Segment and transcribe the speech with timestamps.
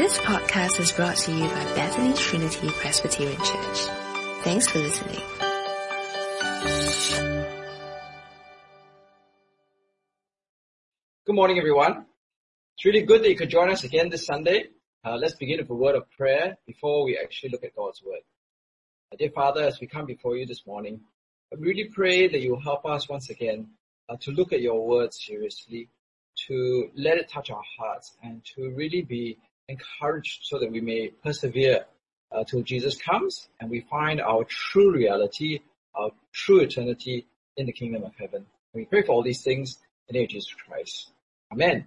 [0.00, 3.80] This podcast is brought to you by Bethany Trinity Presbyterian Church.
[4.42, 5.20] Thanks for listening.
[11.26, 12.06] Good morning, everyone.
[12.78, 14.68] It's really good that you could join us again this Sunday.
[15.04, 18.22] Uh, let's begin with a word of prayer before we actually look at God's word.
[19.12, 21.02] Uh, dear Father, as we come before you this morning,
[21.52, 23.68] I really pray that you will help us once again
[24.08, 25.90] uh, to look at your word seriously,
[26.48, 29.36] to let it touch our hearts, and to really be
[29.70, 31.84] encouraged so that we may persevere
[32.32, 35.60] uh, till Jesus comes and we find our true reality,
[35.94, 38.46] our true eternity in the kingdom of heaven.
[38.72, 41.10] And we pray for all these things in the name of Jesus Christ.
[41.52, 41.86] Amen.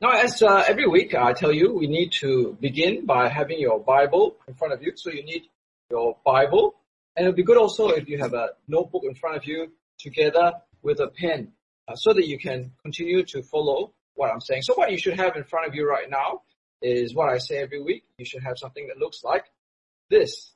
[0.00, 3.78] Now, as uh, every week I tell you, we need to begin by having your
[3.78, 4.92] Bible in front of you.
[4.96, 5.44] So you need
[5.90, 6.74] your Bible,
[7.14, 10.54] and it'll be good also if you have a notebook in front of you together
[10.82, 11.52] with a pen,
[11.86, 14.62] uh, so that you can continue to follow what I'm saying.
[14.62, 16.42] So what you should have in front of you right now
[16.82, 18.04] is what I say every week.
[18.18, 19.44] You should have something that looks like
[20.10, 20.52] this.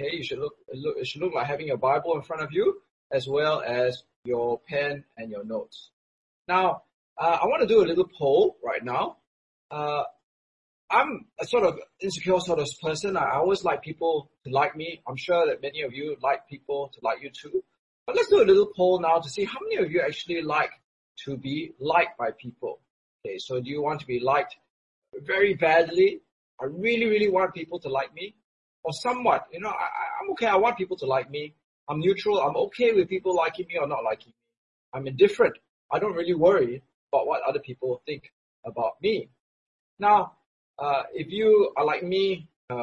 [0.00, 2.52] Okay, you should look, look it should look like having your Bible in front of
[2.52, 2.80] you
[3.12, 5.90] as well as your pen and your notes.
[6.48, 6.82] Now,
[7.18, 9.16] uh, I want to do a little poll right now.
[9.70, 10.04] Uh,
[10.90, 13.16] I'm a sort of insecure sort of person.
[13.16, 15.02] I always like people to like me.
[15.06, 17.62] I'm sure that many of you like people to like you too.
[18.06, 20.70] But let's do a little poll now to see how many of you actually like
[21.24, 22.80] to be liked by people.
[23.24, 24.56] Okay, so do you want to be liked
[25.14, 26.20] very badly?
[26.60, 28.34] I really, really want people to like me
[28.82, 29.88] or somewhat, you know, I,
[30.22, 30.46] I'm okay.
[30.46, 31.54] I want people to like me.
[31.88, 32.40] I'm neutral.
[32.40, 34.34] I'm okay with people liking me or not liking me.
[34.94, 35.56] I'm indifferent.
[35.92, 38.32] I don't really worry about what other people think
[38.64, 39.28] about me.
[39.98, 40.32] Now,
[40.78, 42.74] uh, if you are like me, uh,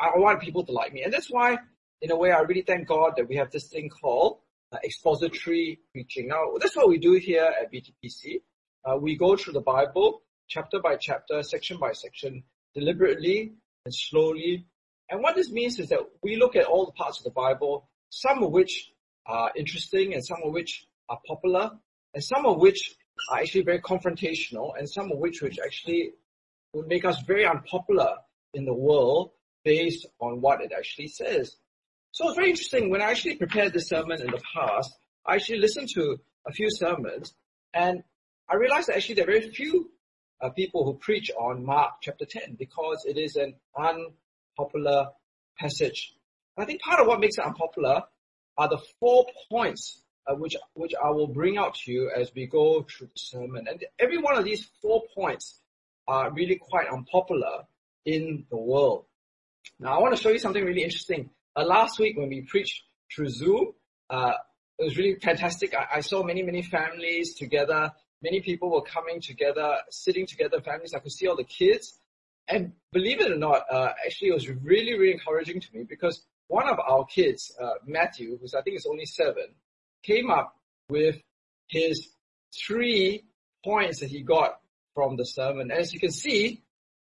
[0.00, 1.02] I, I, want people to like me.
[1.02, 1.58] And that's why,
[2.00, 4.38] in a way, I really thank God that we have this thing called
[4.72, 6.28] uh, expository preaching.
[6.28, 8.40] Now, that's what we do here at BTPC.
[8.84, 12.42] Uh, we go through the Bible chapter by chapter, section by section,
[12.74, 13.52] deliberately
[13.84, 14.66] and slowly.
[15.10, 17.88] And what this means is that we look at all the parts of the Bible,
[18.10, 18.90] some of which
[19.26, 21.70] are interesting and some of which are popular,
[22.14, 22.94] and some of which
[23.30, 26.12] are actually very confrontational, and some of which which actually
[26.72, 28.16] would make us very unpopular
[28.54, 29.30] in the world
[29.64, 31.56] based on what it actually says.
[32.12, 32.90] So it's very interesting.
[32.90, 34.96] When I actually prepared this sermon in the past,
[35.26, 37.34] I actually listened to a few sermons
[37.74, 38.02] and
[38.48, 39.90] I realized that actually there are very few
[40.40, 45.08] uh, people who preach on Mark chapter 10 because it is an unpopular
[45.58, 46.14] passage.
[46.56, 48.02] I think part of what makes it unpopular
[48.56, 52.46] are the four points uh, which which I will bring out to you as we
[52.46, 53.66] go through the sermon.
[53.68, 55.60] And every one of these four points
[56.06, 57.64] are really quite unpopular
[58.04, 59.04] in the world.
[59.78, 61.30] Now I want to show you something really interesting.
[61.56, 62.82] Uh, last week when we preached
[63.14, 63.72] through Zoom,
[64.10, 64.32] uh,
[64.78, 65.74] it was really fantastic.
[65.74, 67.92] I, I, saw many, many families together.
[68.22, 70.94] Many people were coming together, sitting together, families.
[70.94, 71.98] I could see all the kids.
[72.48, 76.24] And believe it or not, uh, actually it was really, really encouraging to me because
[76.48, 79.54] one of our kids, uh, Matthew, who's I think is only seven,
[80.02, 80.56] came up
[80.88, 81.16] with
[81.68, 82.08] his
[82.66, 83.24] three
[83.64, 84.60] points that he got
[84.94, 85.70] from the sermon.
[85.70, 86.62] As you can see,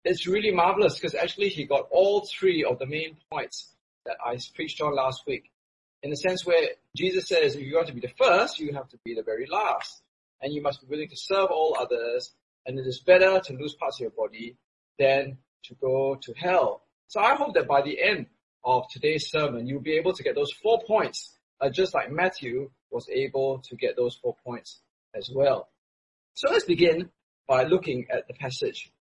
[0.03, 3.73] it's really marvelous because actually he got all three of the main points
[4.05, 5.49] that I preached on last week.
[6.03, 8.87] In the sense where Jesus says, if you want to be the first, you have
[8.89, 10.01] to be the very last.
[10.41, 12.33] And you must be willing to serve all others.
[12.65, 14.57] And it is better to lose parts of your body
[14.97, 16.83] than to go to hell.
[17.07, 18.27] So I hope that by the end
[18.63, 22.69] of today's sermon, you'll be able to get those four points, uh, just like Matthew
[22.91, 24.79] was able to get those four points
[25.15, 25.69] as well.
[26.33, 27.09] So let's begin
[27.47, 28.91] by looking at the passage.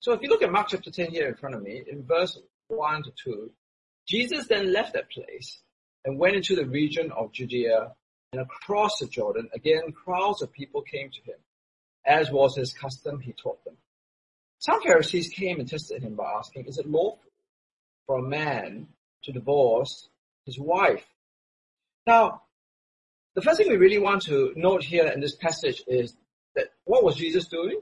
[0.00, 2.38] So if you look at Mark chapter 10 here in front of me, in verse
[2.68, 3.50] 1 to 2,
[4.08, 5.60] Jesus then left that place
[6.04, 7.92] and went into the region of Judea
[8.32, 9.48] and across the Jordan.
[9.54, 11.38] Again, crowds of people came to him.
[12.04, 13.76] As was his custom, he taught them.
[14.58, 17.30] Some Pharisees came and tested him by asking, is it lawful
[18.06, 18.88] for a man
[19.24, 20.08] to divorce
[20.46, 21.04] his wife?
[22.06, 22.42] Now,
[23.34, 26.16] the first thing we really want to note here in this passage is
[26.54, 27.80] that what was Jesus doing?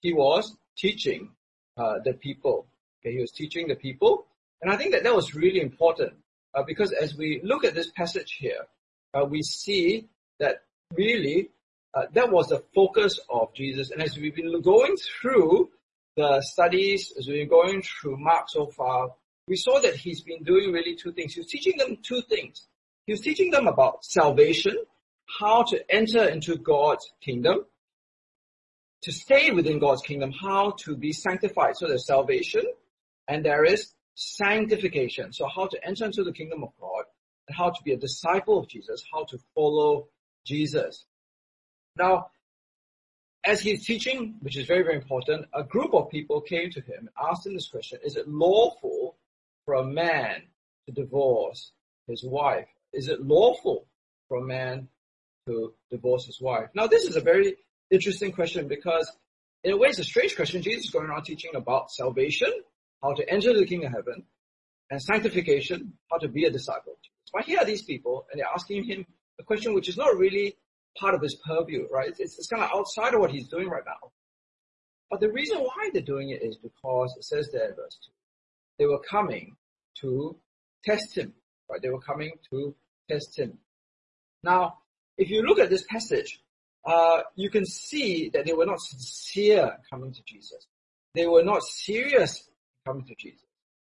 [0.00, 1.30] He was teaching
[1.76, 2.66] uh, the people.
[3.00, 4.26] Okay, he was teaching the people,
[4.62, 6.14] and I think that that was really important
[6.54, 8.66] uh, because as we look at this passage here,
[9.14, 10.08] uh, we see
[10.40, 10.62] that
[10.92, 11.50] really
[11.94, 13.90] uh, that was the focus of Jesus.
[13.90, 15.70] And as we've been going through
[16.16, 19.10] the studies, as we've been going through Mark so far,
[19.46, 21.34] we saw that he's been doing really two things.
[21.34, 22.66] He was teaching them two things.
[23.06, 24.76] He was teaching them about salvation,
[25.38, 27.64] how to enter into God's kingdom,
[29.02, 31.76] to stay within God's kingdom, how to be sanctified.
[31.76, 32.62] So there's salvation
[33.28, 35.32] and there is sanctification.
[35.32, 37.04] So how to enter into the kingdom of God
[37.50, 40.08] how to be a disciple of Jesus, how to follow
[40.44, 41.04] Jesus.
[41.96, 42.28] Now,
[43.44, 47.00] as he's teaching, which is very, very important, a group of people came to him
[47.00, 49.16] and asked him this question, is it lawful
[49.64, 50.42] for a man
[50.86, 51.72] to divorce
[52.06, 52.66] his wife?
[52.92, 53.86] Is it lawful
[54.28, 54.88] for a man
[55.46, 56.70] to divorce his wife?
[56.74, 57.56] Now this is a very
[57.90, 59.10] interesting question because
[59.62, 60.62] in a way it's a strange question.
[60.62, 62.52] Jesus is going around teaching about salvation,
[63.02, 64.24] how to enter the kingdom of heaven,
[64.90, 66.98] and sanctification, how to be a disciple.
[67.34, 69.04] But here are these people and they're asking him
[69.40, 70.56] a question which is not really
[70.96, 72.14] part of his purview, right?
[72.16, 74.12] It's, it's kind of outside of what he's doing right now.
[75.10, 78.12] But the reason why they're doing it is because it says there in verse 2,
[78.78, 79.56] they were coming
[80.00, 80.36] to
[80.84, 81.34] test him,
[81.68, 81.82] right?
[81.82, 82.74] They were coming to
[83.10, 83.58] test him.
[84.44, 84.78] Now,
[85.18, 86.40] if you look at this passage,
[86.84, 90.66] uh, you can see that they were not sincere coming to Jesus.
[91.14, 92.48] They were not serious
[92.86, 93.40] coming to Jesus.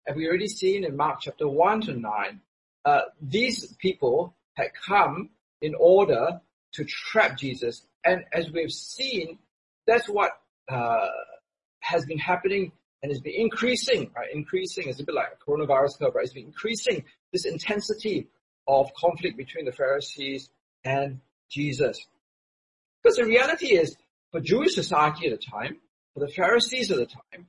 [0.06, 2.40] As we already seen in Mark chapter 1 to 9,
[2.84, 6.40] uh, these people had come in order
[6.72, 7.86] to trap Jesus.
[8.04, 9.38] And as we've seen,
[9.86, 10.32] that's what
[10.68, 11.08] uh,
[11.80, 12.72] has been happening
[13.02, 14.28] and has been increasing, right?
[14.32, 16.24] Increasing is a bit like a coronavirus curve, right?
[16.24, 18.28] It's been increasing this intensity
[18.66, 20.48] of conflict between the Pharisees
[20.84, 21.20] and
[21.50, 22.06] Jesus.
[23.02, 23.96] Because the reality is,
[24.32, 25.76] for Jewish society at the time,
[26.14, 27.46] for the Pharisees at the time,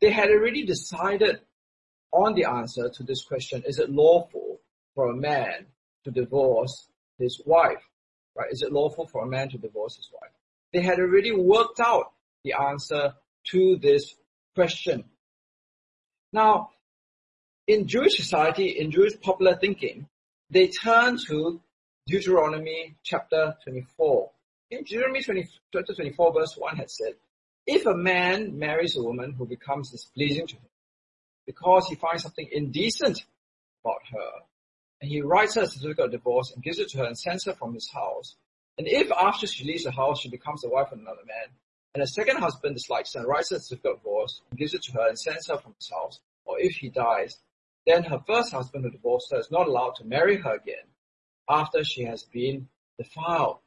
[0.00, 1.40] they had already decided
[2.12, 4.47] on the answer to this question, is it lawful
[4.98, 5.64] for a man
[6.02, 6.88] to divorce
[7.20, 7.84] his wife?
[8.34, 8.50] Right?
[8.50, 10.32] Is it lawful for a man to divorce his wife?
[10.72, 12.10] They had already worked out
[12.42, 13.14] the answer
[13.52, 14.16] to this
[14.56, 15.04] question.
[16.32, 16.70] Now,
[17.68, 20.08] in Jewish society, in Jewish popular thinking,
[20.50, 21.60] they turn to
[22.08, 24.32] Deuteronomy chapter 24.
[24.72, 27.12] In Deuteronomy 20, chapter 24 verse 1 had said,
[27.68, 30.70] if a man marries a woman who becomes displeasing to him
[31.46, 33.24] because he finds something indecent
[33.84, 34.30] about her,
[35.00, 37.44] and he writes her a certificate of divorce and gives it to her and sends
[37.44, 38.36] her from his house.
[38.76, 41.54] And if after she leaves the house, she becomes the wife of another man,
[41.94, 44.74] and her second husband dislikes her and writes her a certificate of divorce and gives
[44.74, 47.38] it to her and sends her from his house, or if he dies,
[47.86, 50.84] then her first husband who divorced her is not allowed to marry her again
[51.48, 52.68] after she has been
[52.98, 53.58] defiled.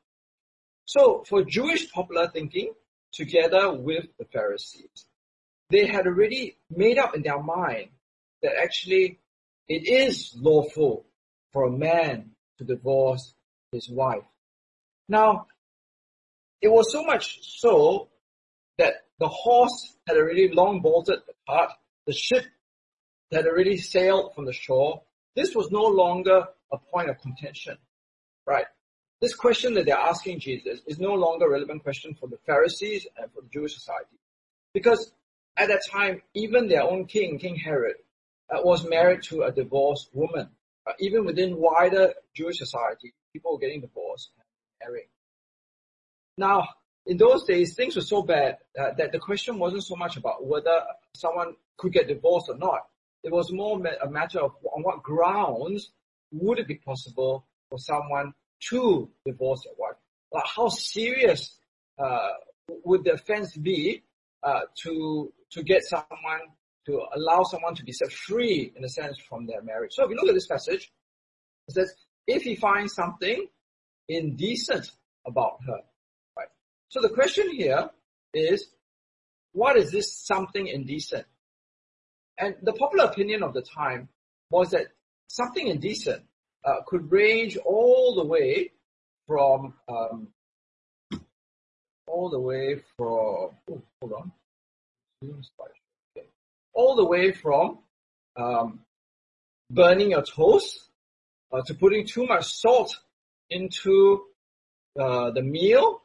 [0.86, 2.74] So for Jewish popular thinking,
[3.12, 5.06] together with the Pharisees,
[5.70, 7.90] they had already made up in their mind
[8.44, 9.20] that actually
[9.68, 11.06] it is lawful
[11.52, 13.34] for a man to divorce
[13.72, 14.24] his wife.
[15.08, 15.48] Now,
[16.62, 18.10] it was so much so
[18.78, 21.72] that the horse had already long bolted the cart,
[22.06, 22.46] the ship
[23.32, 25.02] had already sailed from the shore.
[25.36, 27.78] This was no longer a point of contention,
[28.46, 28.66] right?
[29.22, 33.06] This question that they're asking Jesus is no longer a relevant question for the Pharisees
[33.18, 34.18] and for the Jewish society.
[34.74, 35.12] Because
[35.58, 37.96] at that time, even their own king, King Herod,
[38.50, 40.50] uh, was married to a divorced woman.
[40.88, 44.46] Uh, even within wider Jewish society, people were getting divorced and
[44.90, 45.08] marrying.
[46.38, 46.68] Now,
[47.06, 50.46] in those days, things were so bad uh, that the question wasn't so much about
[50.46, 50.82] whether
[51.16, 52.82] someone could get divorced or not.
[53.24, 55.92] It was more a matter of on what grounds
[56.32, 58.34] would it be possible for someone
[58.70, 59.98] to divorce their wife?
[60.32, 61.58] Like how serious
[62.00, 62.30] uh,
[62.86, 64.04] would the offense be
[64.44, 66.42] uh, to to get someone
[66.86, 69.92] to allow someone to be set free in a sense from their marriage.
[69.94, 70.92] So if you look at this passage,
[71.68, 71.94] it says,
[72.28, 73.48] if he finds something
[74.10, 74.92] indecent
[75.26, 75.80] about her,
[76.38, 76.48] right?
[76.90, 77.90] So the question here
[78.34, 78.68] is,
[79.54, 81.26] what is this something indecent?
[82.38, 84.10] And the popular opinion of the time
[84.50, 84.88] was that
[85.28, 86.24] something indecent
[86.66, 88.72] uh, could range all the way
[89.28, 90.28] from um,
[92.08, 94.32] all the way from oh, hold on
[96.82, 97.78] all the way from
[98.36, 98.80] um,
[99.70, 100.66] burning your toes
[101.52, 102.98] uh, to putting too much salt
[103.50, 104.24] into
[105.00, 106.02] uh, the meal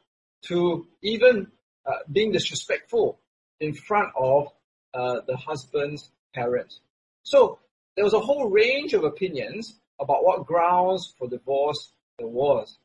[0.49, 1.47] to even
[1.87, 3.19] uh, being disrespectful
[3.59, 4.49] in front of
[4.93, 6.81] uh, the husband's parents.
[7.23, 7.59] So
[7.95, 12.77] there was a whole range of opinions about what grounds for divorce there was.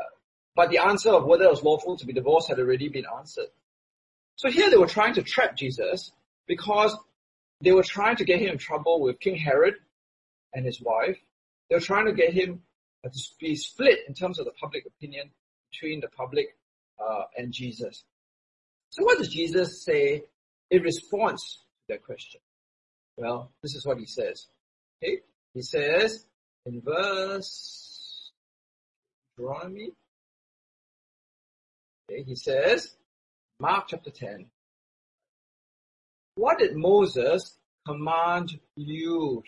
[0.00, 0.04] Uh,
[0.56, 3.50] but the answer of whether it was lawful to be divorced had already been answered.
[4.36, 6.10] So here they were trying to trap Jesus
[6.46, 6.96] because
[7.64, 9.74] they were trying to get him in trouble with King Herod
[10.52, 11.18] and his wife.
[11.68, 12.62] They were trying to get him
[13.04, 15.30] to be split in terms of the public opinion
[15.70, 16.56] between the public
[16.98, 18.04] uh, and Jesus.
[18.90, 20.24] So what does Jesus say
[20.70, 22.40] in response to that question?
[23.16, 24.46] Well, this is what he says.
[25.02, 25.20] Okay,
[25.52, 26.26] he says
[26.66, 28.32] in verse
[29.36, 29.90] Deuteronomy.
[32.10, 32.94] Okay, he says,
[33.60, 34.46] Mark chapter 10,
[36.34, 39.42] what did Moses command you?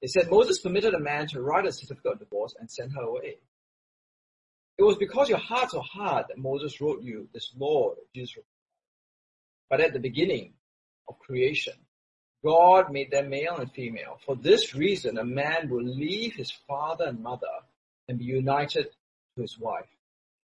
[0.00, 3.02] They said Moses permitted a man to write a certificate of divorce and send her
[3.02, 3.38] away.
[4.78, 8.46] It was because your hearts are hard that Moses wrote you this law Jesus wrote.
[9.70, 10.52] But at the beginning
[11.08, 11.74] of creation,
[12.44, 14.18] God made them male and female.
[14.24, 17.46] For this reason, a man will leave his father and mother
[18.08, 18.86] and be united
[19.34, 19.88] to his wife.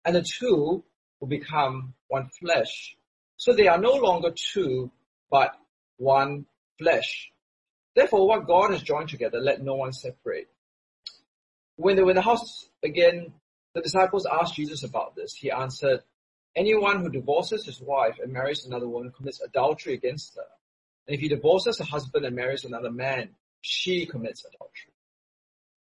[0.06, 0.84] And the two
[1.20, 2.96] will become one flesh.
[3.40, 4.92] So they are no longer two,
[5.32, 5.56] but
[5.96, 6.46] one
[6.78, 7.32] flesh.
[7.96, 10.50] Therefore, what God has joined together, let no one separate.
[11.78, 13.32] When they were in the house again,
[13.74, 15.34] the disciples asked Jesus about this.
[15.34, 16.02] He answered,
[16.54, 20.50] anyone who divorces his wife and marries another woman commits adultery against her.
[21.08, 23.30] And if he divorces her husband and marries another man,
[23.62, 24.92] she commits adultery.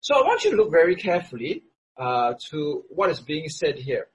[0.01, 1.65] So I want you to look very carefully
[1.99, 4.09] uh, to what is being said here.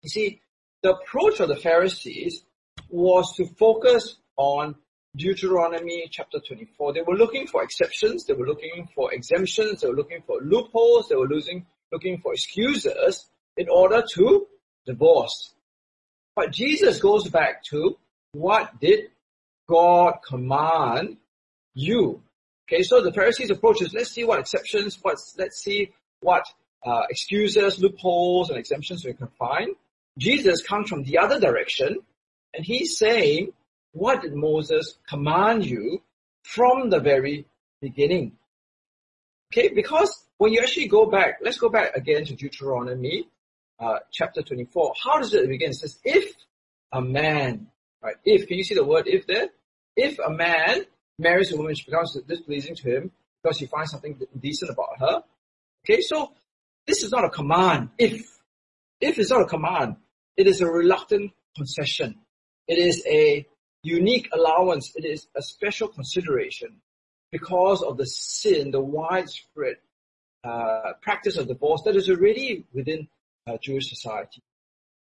[0.00, 0.40] You see,
[0.82, 2.42] the approach of the Pharisees
[2.88, 4.76] was to focus on
[5.16, 6.92] Deuteronomy chapter 24.
[6.92, 11.08] They were looking for exceptions, they were looking for exemptions, they were looking for loopholes,
[11.08, 14.46] they were losing, looking for excuses in order to
[14.84, 15.54] divorce.
[16.34, 17.96] But Jesus goes back to
[18.32, 19.10] what did
[19.68, 21.16] God command
[21.74, 22.22] you?
[22.68, 26.44] Okay, so the Pharisees' approach is let's see what exceptions, what let's see what
[26.84, 29.74] uh, excuses, loopholes, and exemptions we can find.
[30.18, 31.98] Jesus comes from the other direction,
[32.54, 33.52] and he's saying,
[33.92, 36.02] what did Moses command you
[36.42, 37.46] from the very
[37.80, 38.32] beginning?
[39.52, 43.28] Okay, because when you actually go back, let's go back again to Deuteronomy
[43.78, 44.94] uh, chapter 24.
[45.02, 45.70] How does it begin?
[45.70, 46.34] It says, if
[46.92, 47.68] a man,
[48.02, 48.16] right?
[48.24, 49.48] If, can you see the word if there?
[49.96, 50.84] If a man
[51.18, 55.22] marries a woman, she becomes displeasing to him because he finds something decent about her.
[55.84, 56.32] Okay, so
[56.86, 57.90] this is not a command.
[57.98, 58.26] If,
[59.00, 59.96] if is not a command,
[60.36, 62.16] it is a reluctant concession.
[62.68, 63.46] It is a
[63.82, 64.92] unique allowance.
[64.96, 66.80] It is a special consideration
[67.32, 69.76] because of the sin, the widespread
[70.44, 73.08] uh, practice of divorce that is already within
[73.46, 74.42] uh, Jewish society.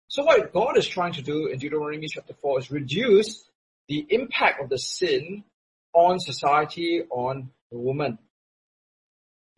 [0.08, 3.44] So what God is trying to do in Deuteronomy chapter 4 is reduce
[3.88, 5.44] the impact of the sin
[5.92, 8.18] on society, on the woman.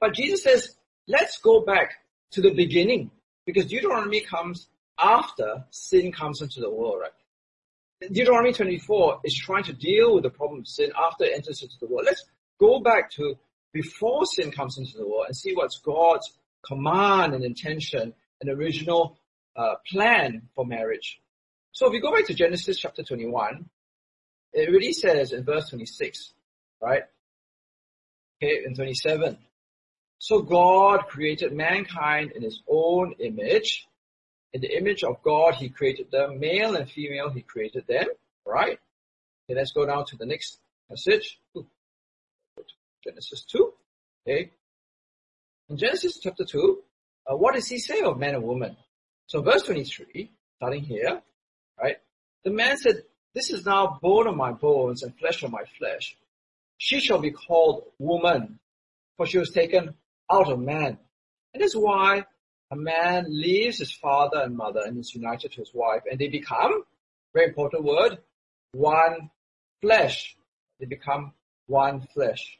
[0.00, 0.75] But Jesus says,
[1.07, 1.93] let's go back
[2.33, 3.11] to the beginning
[3.47, 4.67] because Deuteronomy comes
[5.02, 8.11] after sin comes into the world, right?
[8.12, 11.75] Deuteronomy 24 is trying to deal with the problem of sin after it enters into
[11.80, 12.07] the world.
[12.07, 12.25] Let's
[12.59, 13.37] go back to
[13.73, 16.33] before sin comes into the world and see what's God's
[16.66, 19.19] command and intention and original
[19.57, 21.21] uh, plan for marriage.
[21.73, 23.69] So if you go back to Genesis chapter 21,
[24.52, 26.33] it really says in verse 26,
[26.80, 27.02] right?
[28.42, 29.38] Okay, in 27.
[30.19, 33.87] So God created mankind in his own image.
[34.52, 38.07] In the image of God, he created them, male and female, he created them,
[38.45, 38.78] right?
[39.49, 41.38] Okay, let's go down to the next passage.
[43.04, 43.73] Genesis 2.
[44.26, 44.50] Okay.
[45.69, 46.83] In Genesis chapter 2,
[47.30, 48.76] uh, what does he say of man and woman?
[49.26, 51.23] So verse 23, starting here,
[51.80, 51.97] right?
[52.45, 53.02] The man said,
[53.35, 56.16] this is now bone of my bones and flesh of my flesh.
[56.78, 58.59] She shall be called woman,
[59.16, 59.95] for she was taken
[60.30, 60.99] out of man.
[61.54, 62.25] And that's why
[62.71, 66.29] a man leaves his father and mother and is united to his wife, and they
[66.29, 66.85] become,
[67.35, 68.19] very important word,
[68.73, 69.31] one
[69.81, 70.37] flesh.
[70.79, 71.33] They become
[71.67, 72.59] one flesh.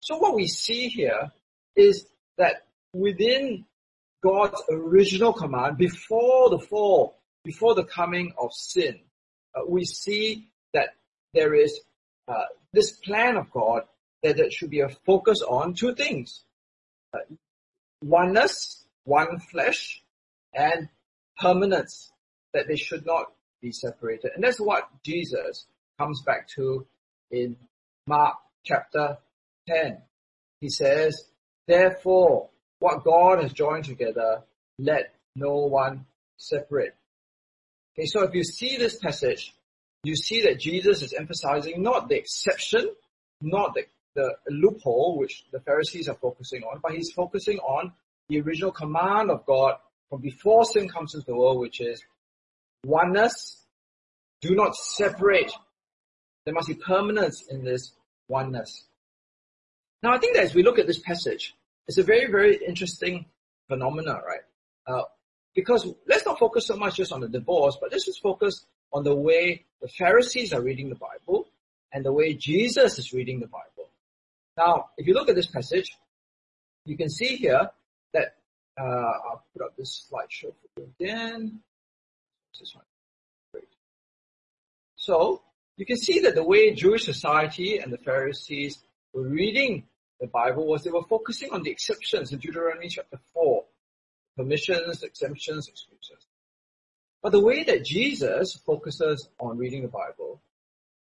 [0.00, 1.32] So what we see here
[1.74, 2.06] is
[2.38, 3.64] that within
[4.22, 9.00] God's original command before the fall, before the coming of sin,
[9.54, 10.90] uh, we see that
[11.32, 11.80] there is
[12.28, 13.82] uh, this plan of God
[14.22, 16.42] that there should be a focus on two things.
[17.14, 17.18] Uh,
[18.02, 20.02] oneness, one flesh,
[20.52, 20.88] and
[21.40, 22.12] permanence,
[22.52, 23.32] that they should not
[23.62, 24.32] be separated.
[24.34, 25.66] And that's what Jesus
[25.98, 26.86] comes back to
[27.30, 27.56] in
[28.06, 29.18] Mark chapter
[29.68, 29.98] 10.
[30.60, 31.24] He says,
[31.66, 34.42] therefore, what God has joined together,
[34.78, 36.94] let no one separate.
[37.94, 39.54] Okay, so if you see this passage,
[40.02, 42.90] you see that Jesus is emphasizing not the exception,
[43.40, 43.84] not the,
[44.14, 47.92] the loophole which the Pharisees are focusing on, but he's focusing on
[48.28, 49.74] the original command of God
[50.08, 52.02] from before sin comes into the world, which is
[52.84, 53.62] oneness,
[54.40, 55.52] do not separate.
[56.44, 57.92] There must be permanence in this
[58.28, 58.84] oneness.
[60.02, 61.54] Now I think that as we look at this passage,
[61.88, 63.26] it's a very, very interesting
[63.68, 64.40] phenomena, right?
[64.86, 65.02] Uh,
[65.54, 69.02] because let's not focus so much just on the divorce, but let's just focus on
[69.02, 71.48] the way the Pharisees are reading the Bible
[71.92, 73.90] and the way Jesus is reading the Bible.
[74.56, 75.96] Now, if you look at this passage,
[76.84, 77.70] you can see here
[78.12, 78.36] that
[78.78, 81.60] uh, I'll put up this slideshow for you again.
[82.58, 82.84] This one.
[83.52, 83.68] Great.
[84.96, 85.42] So
[85.76, 88.78] you can see that the way Jewish society and the Pharisees
[89.12, 89.84] were reading
[90.20, 93.64] the Bible was they were focusing on the exceptions in Deuteronomy chapter 4.
[94.36, 96.26] permissions, exemptions, excuses.
[97.22, 100.40] But the way that Jesus focuses on reading the Bible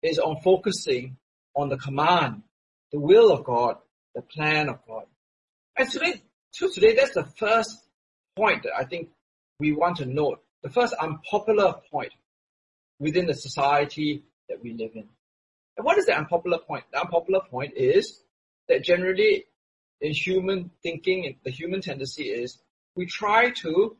[0.02, 1.18] is on focusing
[1.56, 2.44] on the command,
[2.92, 3.78] the will of God,
[4.16, 5.06] the plan of God.
[5.78, 7.78] And today, so today, that's the first
[8.36, 9.10] point that I think
[9.60, 10.42] we want to note.
[10.64, 12.12] The first unpopular point
[13.00, 15.08] within the society that we live in.
[15.78, 16.84] And what is the unpopular point?
[16.92, 18.22] The unpopular point is
[18.68, 19.46] that generally
[20.02, 22.60] in human thinking, the human tendency is
[22.96, 23.96] we try to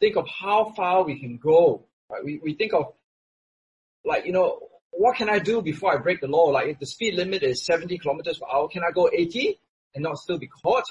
[0.00, 1.86] think of how far we can go.
[2.10, 2.24] Right?
[2.24, 2.92] We, we think of
[4.04, 4.58] like, you know,
[4.90, 6.46] what can I do before I break the law?
[6.46, 9.58] Like if the speed limit is 70 kilometers per hour, can I go 80
[9.94, 10.84] and not still be caught?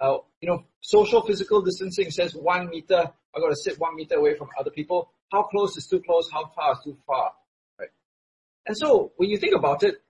[0.00, 4.34] Uh, you know, social physical distancing says one meter, I gotta sit one meter away
[4.34, 5.12] from other people.
[5.30, 6.28] How close is too close?
[6.32, 7.32] How far is too far?
[7.78, 7.90] Right?
[8.66, 10.02] And so when you think about it,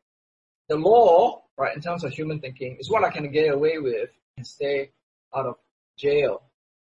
[0.68, 4.10] the law, right, in terms of human thinking, is what I can get away with
[4.36, 4.90] and stay
[5.34, 5.56] out of
[5.98, 6.42] jail.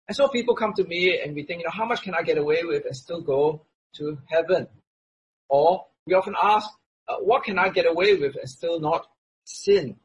[0.07, 2.21] And so people come to me and we think, you know, how much can I
[2.21, 4.67] get away with and still go to heaven?
[5.47, 6.69] Or we often ask,
[7.07, 9.07] uh, what can I get away with and still not
[9.45, 9.95] sin?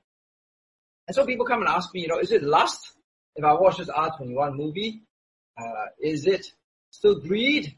[1.06, 2.92] And so people come and ask me, you know, is it lust
[3.36, 5.02] if I watch this R21 movie?
[5.58, 6.46] Uh, is it
[6.90, 7.76] still greed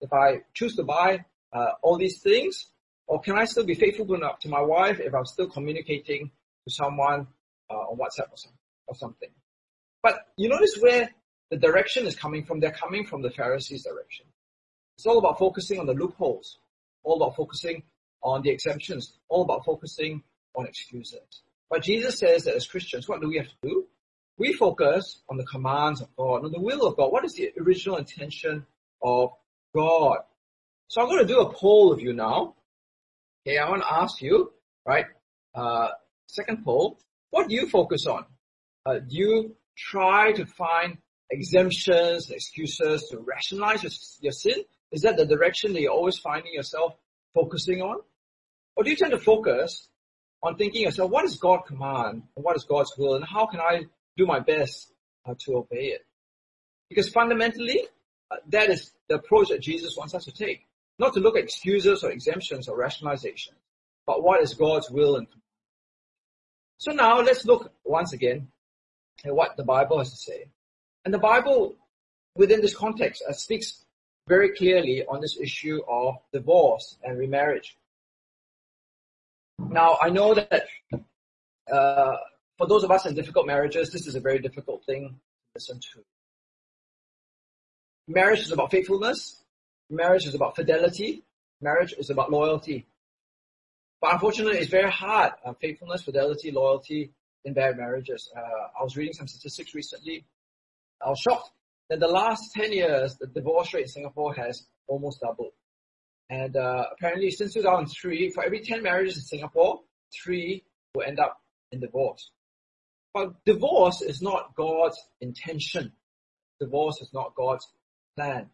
[0.00, 2.66] if I choose to buy uh, all these things?
[3.06, 6.30] Or can I still be faithful to my wife if I'm still communicating
[6.66, 7.26] to someone
[7.68, 8.52] uh, on WhatsApp or, some,
[8.86, 9.30] or something?
[10.02, 11.10] But you notice where
[11.50, 12.60] the direction is coming from.
[12.60, 14.26] They're coming from the Pharisees' direction.
[14.96, 16.58] It's all about focusing on the loopholes,
[17.02, 17.82] all about focusing
[18.22, 20.22] on the exemptions, all about focusing
[20.54, 21.42] on excuses.
[21.70, 23.86] But Jesus says that as Christians, what do we have to do?
[24.36, 27.12] We focus on the commands of God, on the will of God.
[27.12, 28.66] What is the original intention
[29.02, 29.30] of
[29.74, 30.18] God?
[30.88, 32.56] So I'm going to do a poll of you now.
[33.46, 34.52] Okay, I want to ask you,
[34.84, 35.06] right?
[35.54, 35.88] Uh,
[36.26, 36.98] second poll,
[37.30, 38.24] what do you focus on?
[38.84, 40.98] Uh, do you try to find
[41.30, 44.64] exemptions, excuses to rationalize your, your sin?
[44.90, 46.96] Is that the direction that you're always finding yourself
[47.34, 48.00] focusing on?
[48.74, 49.86] Or do you tend to focus
[50.42, 53.84] on thinking yourself, does God command and what is God's will and how can I
[54.16, 54.92] do my best
[55.26, 56.06] uh, to obey it?
[56.88, 57.82] Because fundamentally,
[58.30, 60.66] uh, that is the approach that Jesus wants us to take.
[60.98, 63.54] Not to look at excuses or exemptions or rationalization,
[64.06, 65.42] but what is God's will and command.
[66.78, 68.48] So now let's look once again
[69.24, 70.46] at what the Bible has to say.
[71.04, 71.76] And the Bible,
[72.34, 73.84] within this context, uh, speaks
[74.28, 77.76] very clearly on this issue of divorce and remarriage.
[79.68, 80.66] Now, I know that
[81.72, 82.16] uh,
[82.58, 85.14] for those of us in difficult marriages, this is a very difficult thing to
[85.54, 86.04] listen to.
[88.08, 89.42] Marriage is about faithfulness.
[89.88, 91.22] Marriage is about fidelity.
[91.60, 92.86] Marriage is about loyalty.
[94.00, 95.32] But unfortunately, it's very hard.
[95.44, 97.12] Uh, faithfulness, fidelity, loyalty
[97.44, 98.30] in bad marriages.
[98.36, 98.40] Uh,
[98.80, 100.24] I was reading some statistics recently.
[101.04, 101.50] I was shocked
[101.88, 105.52] that the last 10 years, the divorce rate in Singapore has almost doubled.
[106.30, 109.80] And uh, apparently, since 2003, for every 10 marriages in Singapore,
[110.24, 110.64] three
[110.94, 111.40] will end up
[111.72, 112.30] in divorce.
[113.12, 115.92] But divorce is not God's intention.
[116.60, 117.66] Divorce is not God's
[118.16, 118.48] plan.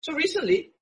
[0.00, 0.72] So recently,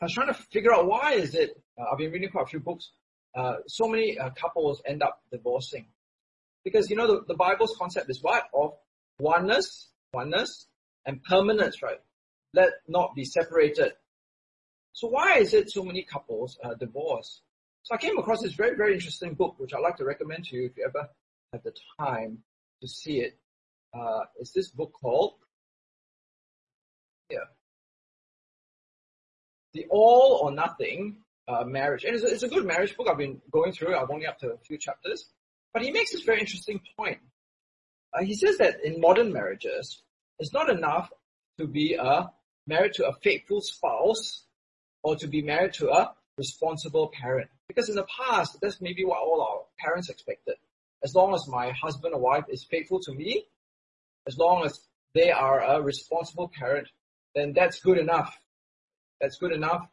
[0.00, 2.48] I was trying to figure out why is it, uh, I've been reading quite a
[2.48, 2.90] few books,
[3.36, 5.86] uh, so many uh, couples end up divorcing.
[6.64, 8.44] Because, you know, the, the Bible's concept is what?
[8.54, 8.74] Of
[9.18, 10.66] oneness, oneness,
[11.04, 11.98] and permanence, right?
[12.54, 13.92] Let not be separated.
[14.98, 17.42] So why is it so many couples uh, divorce?
[17.84, 20.56] So I came across this very, very interesting book, which I'd like to recommend to
[20.56, 21.08] you if you ever
[21.52, 22.38] have the time
[22.82, 23.38] to see it.
[23.94, 25.34] Uh, it's this book called,
[27.30, 27.46] yeah,
[29.72, 32.02] The All or Nothing uh, Marriage.
[32.02, 33.06] And it's a, it's a good marriage book.
[33.08, 33.98] I've been going through it.
[33.98, 35.28] I'm only up to a few chapters.
[35.72, 37.18] But he makes this very interesting point.
[38.12, 40.02] Uh, he says that in modern marriages,
[40.40, 41.08] it's not enough
[41.56, 42.32] to be a
[42.66, 44.42] married to a faithful spouse
[45.02, 47.48] or to be married to a responsible parent.
[47.66, 50.54] Because in the past, that's maybe what all our parents expected.
[51.04, 53.44] As long as my husband or wife is faithful to me,
[54.26, 54.80] as long as
[55.14, 56.88] they are a responsible parent,
[57.34, 58.36] then that's good enough.
[59.20, 59.86] That's good enough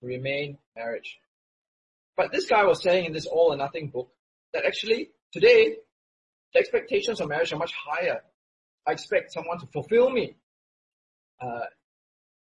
[0.00, 1.18] to remain marriage.
[2.16, 4.10] But this guy was saying in this all or nothing book
[4.52, 5.76] that actually today
[6.52, 8.20] the expectations of marriage are much higher.
[8.86, 10.36] I expect someone to fulfill me,
[11.40, 11.66] uh,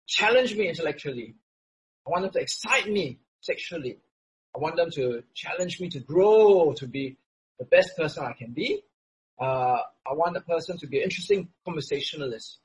[0.07, 1.35] challenge me intellectually,
[2.05, 3.97] I want them to excite me sexually.
[4.55, 7.17] I want them to challenge me to grow, to be
[7.59, 8.83] the best person I can be.
[9.39, 12.59] Uh, I want the person to be an interesting conversationalist.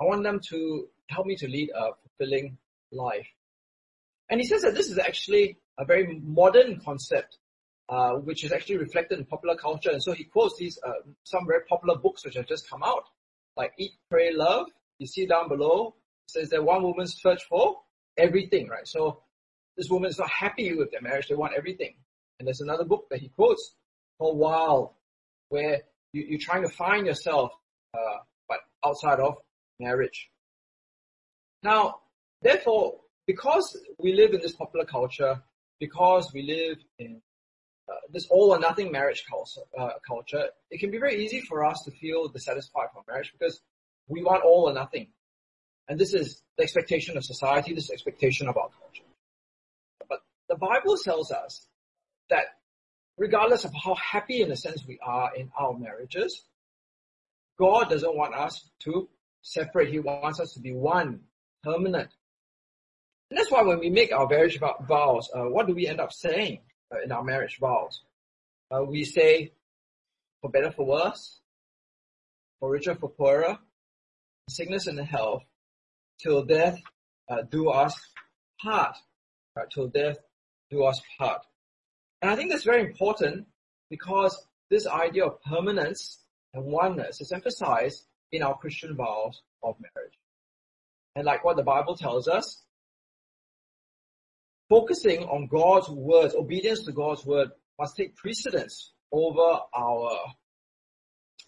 [0.00, 2.56] I want them to help me to lead a fulfilling
[2.90, 3.26] life.
[4.28, 7.38] And he says that this is actually a very modern concept,
[7.88, 9.90] uh, which is actually reflected in popular culture.
[9.90, 10.92] And so he quotes these uh,
[11.24, 13.04] some very popular books which have just come out,
[13.56, 14.66] like Eat, Pray, Love
[15.00, 15.94] you see down below,
[16.26, 17.80] says that one woman's search for
[18.16, 18.86] everything, right?
[18.86, 19.22] So
[19.76, 21.28] this woman is not happy with their marriage.
[21.28, 21.94] They want everything.
[22.38, 23.74] And there's another book that he quotes
[24.18, 24.90] called Wild,
[25.48, 27.52] where you, you're trying to find yourself,
[27.94, 28.18] uh,
[28.48, 29.36] but outside of
[29.78, 30.30] marriage.
[31.62, 32.00] Now,
[32.42, 35.42] therefore, because we live in this popular culture,
[35.78, 37.20] because we live in
[37.88, 41.64] uh, this all or nothing marriage culture, uh, culture, it can be very easy for
[41.64, 43.60] us to feel dissatisfied from marriage because
[44.08, 45.08] we want all or nothing.
[45.90, 49.02] And this is the expectation of society, this expectation of our culture.
[50.08, 51.66] But the Bible tells us
[52.30, 52.44] that
[53.18, 56.44] regardless of how happy in a sense we are in our marriages,
[57.58, 59.08] God doesn't want us to
[59.42, 59.90] separate.
[59.90, 61.22] He wants us to be one,
[61.64, 62.10] permanent.
[63.28, 66.12] And that's why when we make our marriage vows, uh, what do we end up
[66.12, 66.60] saying
[66.94, 68.00] uh, in our marriage vows?
[68.70, 69.54] Uh, we say,
[70.40, 71.40] for better, for worse,
[72.60, 73.58] for richer, for poorer,
[74.48, 75.42] sickness and health,
[76.22, 76.80] till death
[77.28, 77.98] uh, do us
[78.62, 78.96] part.
[79.56, 80.18] Right, till death
[80.70, 81.42] do us part.
[82.22, 83.46] And I think that's very important
[83.88, 86.18] because this idea of permanence
[86.54, 90.14] and oneness is emphasized in our Christian vows of marriage.
[91.16, 92.62] And like what the Bible tells us,
[94.68, 100.18] focusing on God's words, obedience to God's word must take precedence over our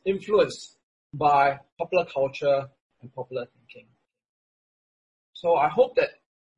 [0.04, 0.76] influence
[1.14, 2.66] by popular culture
[3.00, 3.88] and popular thinking.
[5.42, 6.10] So I hope that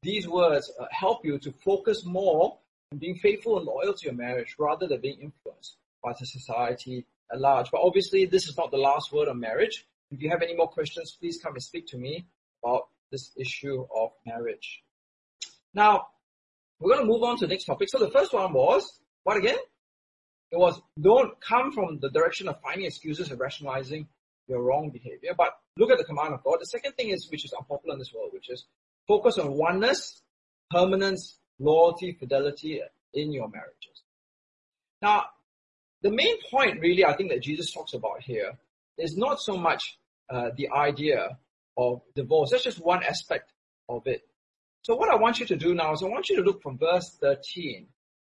[0.02, 2.58] these words uh, help you to focus more
[2.92, 7.06] on being faithful and loyal to your marriage rather than being influenced by the society
[7.32, 7.70] at large.
[7.70, 9.86] But obviously, this is not the last word on marriage.
[10.10, 12.26] If you have any more questions, please come and speak to me
[12.62, 14.82] about this issue of marriage.
[15.72, 16.08] Now,
[16.78, 17.88] we're going to move on to the next topic.
[17.88, 19.56] So the first one was, what again?
[20.52, 24.08] It was, don't come from the direction of finding excuses and rationalizing
[24.46, 26.58] your wrong behavior, but look at the command of God.
[26.60, 28.64] The second thing is, which is unpopular in this world, which is
[29.06, 30.20] focus on oneness,
[30.70, 32.80] permanence, loyalty, fidelity
[33.12, 34.02] in your marriages.
[35.02, 35.24] Now,
[36.02, 38.52] the main point really I think that Jesus talks about here
[38.98, 39.98] is not so much
[40.30, 41.38] uh, the idea
[41.76, 42.50] of divorce.
[42.50, 43.52] That's just one aspect
[43.88, 44.22] of it.
[44.82, 46.78] So what I want you to do now is I want you to look from
[46.78, 47.86] verse 13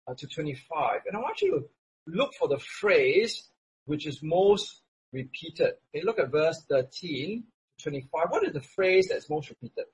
[0.08, 1.65] uh, to 25, and I want you to
[2.08, 3.49] look for the phrase
[3.86, 4.81] which is most
[5.15, 5.71] repeated.
[5.95, 7.43] Okay, look at verse 13
[7.80, 8.25] to 25.
[8.30, 9.86] What is the phrase that's most repeated?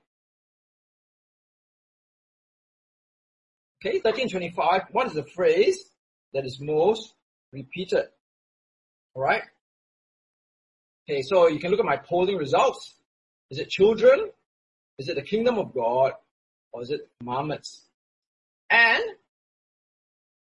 [3.80, 4.82] Okay, 1325.
[4.90, 5.78] What is the phrase
[6.34, 7.14] that is most
[7.52, 8.04] repeated?
[9.14, 9.42] Alright?
[11.08, 12.94] Okay, so you can look at my polling results.
[13.50, 14.30] Is it children?
[14.98, 16.12] Is it the kingdom of God?
[16.72, 17.86] Or is it commandments?
[18.70, 19.02] And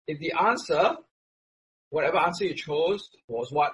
[0.06, 0.96] if the answer,
[1.90, 3.72] whatever answer you chose, was what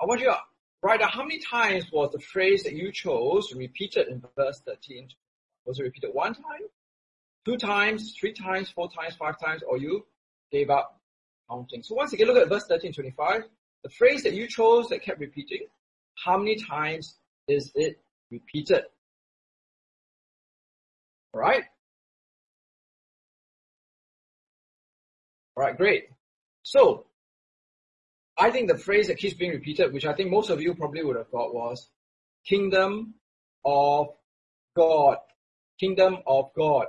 [0.00, 0.36] I want you to
[0.82, 5.08] write out how many times was the phrase that you chose repeated in verse 13.
[5.64, 6.62] Was it repeated one time,
[7.44, 10.06] two times, three times, four times, five times, or you
[10.52, 11.00] gave up
[11.50, 11.82] counting?
[11.82, 13.44] So once again, look at verse 13, 25.
[13.84, 15.66] The phrase that you chose that kept repeating,
[16.24, 17.16] how many times
[17.48, 17.98] is it
[18.30, 18.82] repeated?
[21.34, 21.64] Alright?
[25.56, 26.08] Alright, great.
[26.62, 27.06] So,
[28.38, 31.02] I think the phrase that keeps being repeated, which I think most of you probably
[31.02, 31.88] would have thought was
[32.44, 33.14] kingdom
[33.64, 34.08] of
[34.76, 35.18] God.
[35.80, 36.86] Kingdom of God.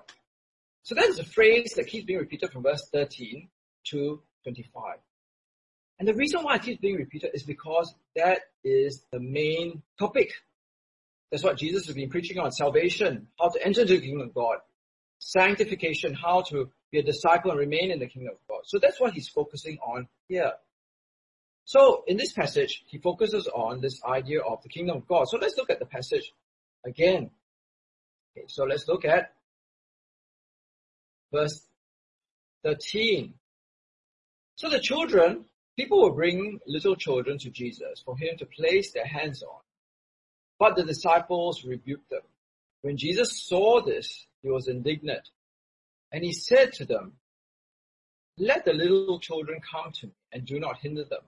[0.83, 3.49] So that is a phrase that keeps being repeated from verse 13
[3.89, 4.97] to 25.
[5.99, 10.31] And the reason why it keeps being repeated is because that is the main topic.
[11.31, 12.51] That's what Jesus has been preaching on.
[12.51, 14.57] Salvation, how to enter into the kingdom of God.
[15.19, 18.61] Sanctification, how to be a disciple and remain in the kingdom of God.
[18.65, 20.53] So that's what he's focusing on here.
[21.67, 25.27] So in this passage, he focuses on this idea of the kingdom of God.
[25.27, 26.31] So let's look at the passage
[26.85, 27.29] again.
[28.31, 29.33] Okay, so let's look at
[31.29, 31.61] verse
[32.63, 33.33] 13.
[34.55, 35.43] So the children,
[35.77, 39.59] people will bring little children to Jesus for him to place their hands on.
[40.59, 42.21] But the disciples rebuked them.
[42.81, 45.31] When Jesus saw this, he was indignant.
[46.13, 47.17] And he said to them,
[48.37, 51.23] let the little children come to me and do not hinder them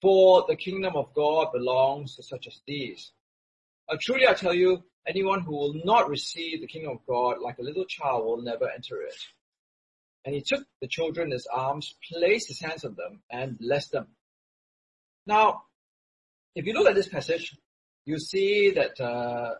[0.00, 3.12] for the kingdom of God belongs to such as these.
[3.88, 7.58] Uh, truly I tell you, anyone who will not receive the kingdom of God like
[7.58, 9.16] a little child will never enter it.
[10.24, 13.92] And he took the children in his arms, placed his hands on them, and blessed
[13.92, 14.08] them.
[15.26, 15.62] Now,
[16.54, 17.56] if you look at this passage,
[18.04, 19.54] you see that uh,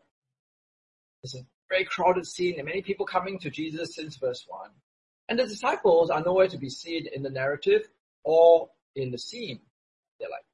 [1.23, 4.71] it's a very crowded scene and many people coming to Jesus since verse 1.
[5.29, 7.83] And the disciples are nowhere to be seen in the narrative
[8.25, 9.61] or in the scene.
[10.21, 10.45] They're like,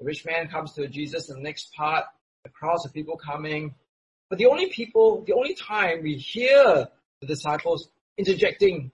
[0.00, 2.04] the rich man comes to Jesus in the next part,
[2.44, 3.74] the crowds of people coming,
[4.32, 6.88] But the only people, the only time we hear
[7.20, 8.90] the disciples interjecting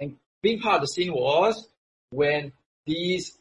[0.00, 1.68] and being part of the scene was
[2.08, 2.52] when
[2.86, 3.36] these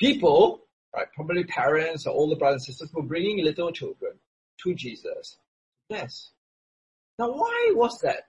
[0.00, 0.62] people,
[0.96, 4.12] right, probably parents or older brothers and sisters, were bringing little children
[4.62, 5.36] to Jesus.
[5.90, 6.30] Yes.
[7.18, 8.28] Now why was that?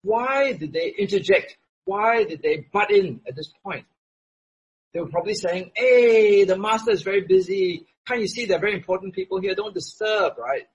[0.00, 1.58] Why did they interject?
[1.84, 3.84] Why did they butt in at this point?
[4.92, 7.86] They were probably saying, hey, the master is very busy.
[8.06, 9.54] Can't you see they're very important people here?
[9.54, 10.66] Don't disturb, right?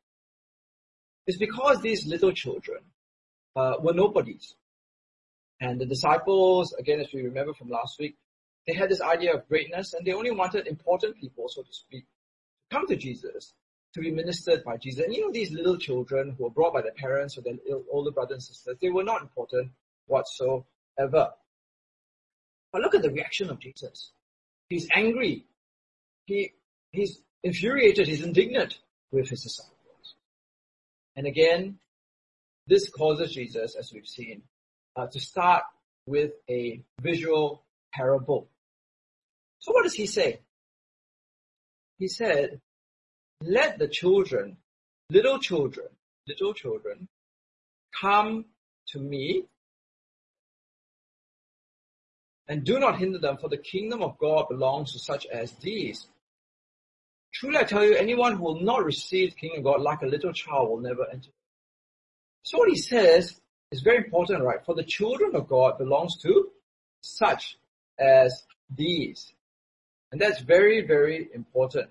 [1.27, 2.79] It's because these little children
[3.55, 4.53] uh, were nobodies.
[5.59, 8.15] And the disciples, again, as we remember from last week,
[8.67, 12.03] they had this idea of greatness and they only wanted important people, so to speak,
[12.03, 13.53] to come to Jesus,
[13.93, 15.05] to be ministered by Jesus.
[15.05, 17.55] And you know, these little children who were brought by their parents or their
[17.91, 19.71] older brothers and sisters, they were not important
[20.07, 21.31] whatsoever.
[22.75, 24.11] But look at the reaction of Jesus.
[24.67, 25.45] He's angry.
[26.25, 26.51] He,
[26.91, 28.05] he's infuriated.
[28.05, 28.79] He's indignant
[29.13, 30.15] with his disciples.
[31.15, 31.79] And again,
[32.67, 34.41] this causes Jesus, as we've seen,
[34.97, 35.63] uh, to start
[36.05, 38.49] with a visual parable.
[39.59, 40.41] So what does he say?
[41.97, 42.59] He said,
[43.41, 44.57] let the children,
[45.09, 45.87] little children,
[46.27, 47.07] little children,
[47.97, 48.43] come
[48.89, 49.45] to me
[52.47, 56.07] and do not hinder them, for the kingdom of God belongs to such as these.
[57.33, 60.07] Truly I tell you, anyone who will not receive the kingdom of God like a
[60.07, 61.31] little child will never enter.
[62.43, 63.39] So what he says
[63.71, 64.63] is very important, right?
[64.65, 66.49] For the children of God belongs to
[67.01, 67.57] such
[67.99, 69.33] as these.
[70.11, 71.89] And that's very, very important.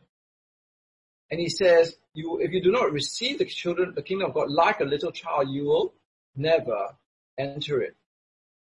[1.30, 4.50] And he says, you, if you do not receive the children, the kingdom of God
[4.50, 5.94] like a little child, you will
[6.36, 6.94] never
[7.36, 7.96] enter it.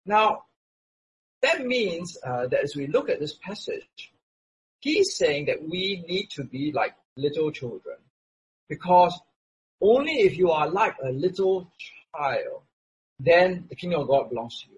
[0.05, 0.43] Now,
[1.41, 4.11] that means uh, that as we look at this passage,
[4.79, 7.97] he's saying that we need to be like little children.
[8.67, 9.19] Because
[9.81, 11.71] only if you are like a little
[12.15, 12.61] child,
[13.19, 14.77] then the kingdom of God belongs to you.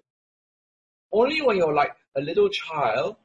[1.12, 3.16] Only when you're like a little child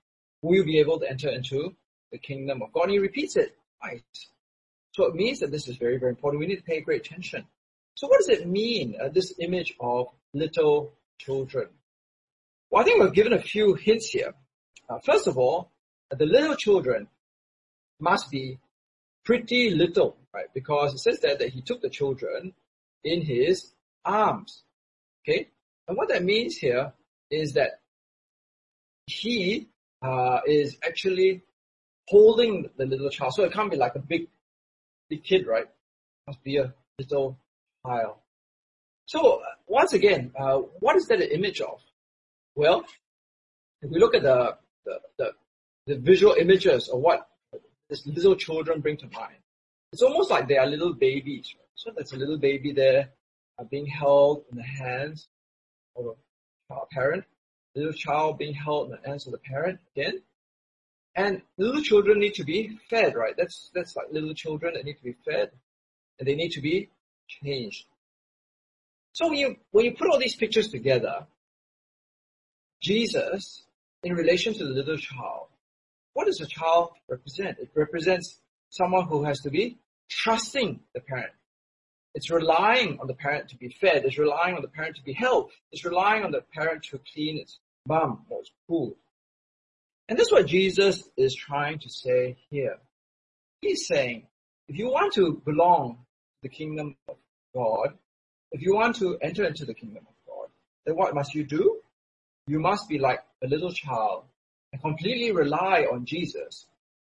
[0.41, 1.76] will you be able to enter into
[2.12, 2.84] the kingdom of God.
[2.84, 4.02] And he repeats it twice.
[4.91, 6.39] So it means that this is very, very important.
[6.39, 7.45] We need to pay great attention.
[7.95, 11.67] So what does it mean, uh, this image of little children?
[12.69, 14.34] Well, I think we've given a few hints here.
[14.89, 15.71] Uh, first of all,
[16.10, 17.08] the little children
[17.99, 18.60] must be
[19.25, 20.47] pretty little, right?
[20.53, 22.53] Because it says there that he took the children
[23.03, 23.71] in his
[24.06, 24.63] arms.
[25.23, 25.49] Okay?
[25.88, 26.93] And what that means here
[27.30, 27.80] is that
[29.06, 29.67] he
[30.01, 31.43] uh, is actually
[32.08, 33.34] holding the little child.
[33.34, 34.27] So it can't be like a big,
[35.10, 35.63] big kid, right?
[35.63, 37.38] It must be a little
[37.86, 38.15] child.
[39.06, 41.82] So uh, once again, uh, what is that an image of?
[42.58, 42.86] Well,
[43.84, 45.32] if we look at the, the, the,
[45.86, 47.30] the visual images of what
[47.88, 49.38] these little children bring to mind,
[49.93, 51.54] it's almost like they are little babies.
[51.56, 51.67] Right?
[51.76, 53.12] So there's a little baby there
[53.60, 55.28] uh, being held in the hands
[55.96, 56.17] of
[56.72, 57.26] a parent,
[57.76, 60.24] little child being held in the hands of the parent again.
[61.13, 63.36] And little children need to be fed, right?
[63.38, 65.52] That's, that's like little children that need to be fed
[66.17, 66.89] and they need to be
[67.28, 67.86] changed.
[69.12, 71.28] So when you, when you put all these pictures together,
[72.82, 73.63] Jesus,
[74.04, 75.48] in relation to the little child,
[76.13, 77.58] what does a child represent?
[77.60, 79.78] It represents someone who has to be
[80.10, 81.34] trusting the parent.
[82.16, 84.04] It's relying on the parent to be fed.
[84.06, 85.52] It's relying on the parent to be held.
[85.72, 88.96] It's relying on the parent to clean its bum or its food.
[90.10, 92.78] And this is what Jesus is trying to say here.
[93.62, 94.28] He's saying,
[94.68, 97.18] if you want to belong to the kingdom of
[97.54, 97.94] God,
[98.52, 100.48] if you want to enter into the kingdom of God,
[100.86, 101.82] then what must you do?
[102.47, 104.23] You must be like a little child
[104.71, 106.65] and completely rely on Jesus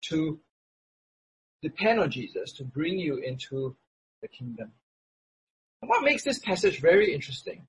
[0.06, 0.40] to
[1.62, 3.76] depend on Jesus to bring you into
[4.22, 4.72] the kingdom.
[5.82, 7.66] And what makes this passage very interesting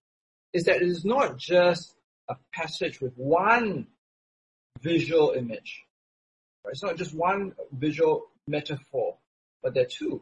[0.54, 1.96] is that it is not just
[2.30, 3.88] a passage with one
[4.82, 5.84] visual image.
[6.64, 6.72] Right?
[6.72, 9.18] It's not just one visual metaphor,
[9.62, 10.22] but there are two.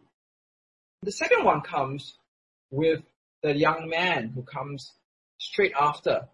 [1.03, 2.17] The second one comes
[2.71, 3.01] with
[3.43, 4.93] the young man who comes
[5.37, 6.27] straight after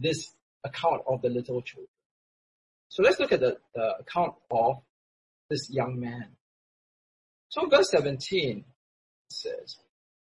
[0.00, 0.32] this
[0.64, 1.88] account of the little children.
[2.88, 4.76] So let's look at the, the account of
[5.50, 6.28] this young man.
[7.48, 8.64] So verse 17
[9.30, 9.76] says,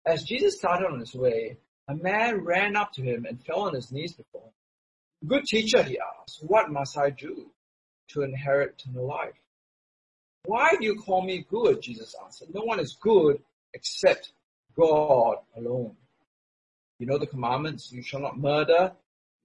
[0.07, 3.75] As Jesus started on his way, a man ran up to him and fell on
[3.75, 5.29] his knees before him.
[5.29, 7.51] Good teacher, he asked, what must I do
[8.09, 9.35] to inherit eternal life?
[10.45, 11.83] Why do you call me good?
[11.83, 12.49] Jesus answered.
[12.55, 13.43] No one is good
[13.75, 14.33] except
[14.79, 15.97] God alone.
[16.99, 17.93] You know the commandments.
[17.93, 18.93] You shall not murder.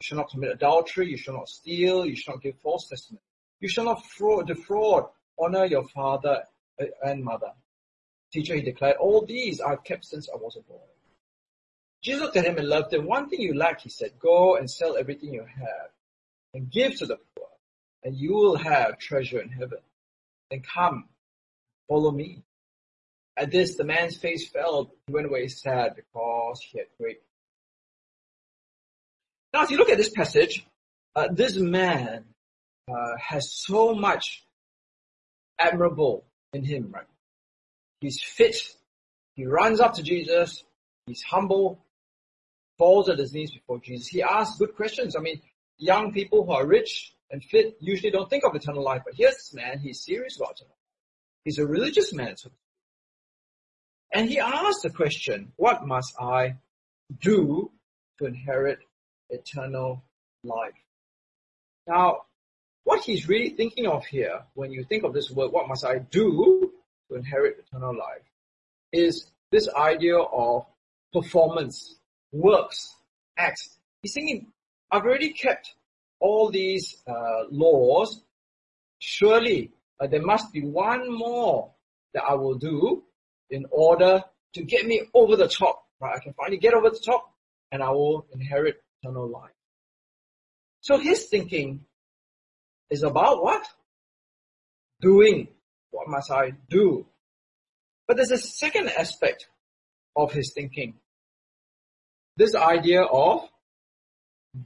[0.02, 1.10] You shall not commit adultery.
[1.10, 2.06] You shall not steal.
[2.06, 3.22] You shall not give false testimony.
[3.60, 5.06] You shall not fraud, defraud.
[5.40, 6.44] Honor your father
[6.80, 7.52] uh, and mother.
[8.32, 10.80] Teacher, he declared, all these I've kept since I was a boy.
[12.02, 13.06] Jesus looked at him and loved him.
[13.06, 15.90] One thing you lack, he said, go and sell everything you have
[16.54, 17.48] and give to the poor
[18.06, 19.80] and you will have treasure in heaven.
[20.52, 21.10] Then come,
[21.90, 22.44] follow me.
[23.36, 24.92] At this, the man's face fell.
[25.08, 27.22] He went away sad because he had great.
[29.56, 30.68] Now, if you look at this passage,
[31.16, 32.26] uh, this man
[32.90, 34.44] uh, has so much
[35.58, 37.06] admirable in him, right?
[38.02, 38.58] He's fit.
[39.36, 40.66] He runs up to Jesus.
[41.08, 41.80] He's humble.
[42.78, 44.08] Falls at his knees before Jesus.
[44.08, 45.16] He asks good questions.
[45.16, 45.40] I mean,
[45.78, 49.36] young people who are rich and fit usually don't think of eternal life, but here's
[49.36, 50.70] this man, he's serious about life.
[51.46, 52.36] He's a religious man,
[54.12, 56.58] and he asks the question, what must I
[57.22, 57.72] do
[58.20, 58.80] to inherit
[59.30, 60.04] eternal
[60.44, 60.74] life?
[61.88, 62.22] Now,
[62.84, 66.00] what he's really thinking of here, when you think of this word, what must I
[66.00, 66.72] do
[67.10, 68.22] to inherit eternal life,
[68.92, 70.66] is this idea of
[71.14, 71.96] performance,
[72.32, 72.96] works,
[73.38, 73.78] acts.
[74.02, 74.48] He's thinking,
[74.92, 75.74] I've already kept
[76.20, 78.22] all these uh, laws.
[79.00, 81.72] Surely uh, there must be one more
[82.14, 83.04] that I will do
[83.50, 85.86] in order to get me over the top.
[86.00, 86.16] Right?
[86.16, 87.32] I can finally get over the top
[87.72, 89.52] and I will inherit eternal life.
[90.82, 91.86] So his thinking
[92.90, 93.66] is about what?
[95.02, 95.48] Doing.
[95.92, 97.06] What must I do?
[98.08, 99.48] But there's a second aspect
[100.16, 100.96] of his thinking.
[102.38, 103.42] This idea of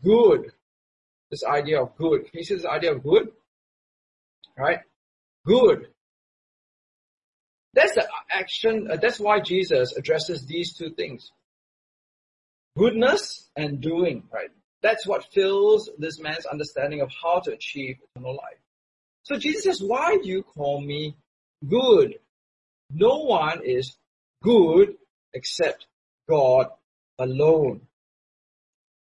[0.04, 0.52] good.
[1.32, 2.26] This idea of good.
[2.26, 3.30] Can you see this idea of good?
[4.58, 4.80] Right?
[5.46, 5.88] Good.
[7.74, 11.32] That's the action, uh, that's why Jesus addresses these two things.
[12.80, 14.52] Goodness and doing, right?
[14.82, 18.62] That's what fills this man's understanding of how to achieve eternal life.
[19.24, 21.18] So Jesus says, why do you call me
[21.68, 22.16] good?
[22.90, 23.98] No one is
[24.42, 24.96] good
[25.34, 25.88] except
[26.30, 26.68] God
[27.18, 27.82] alone.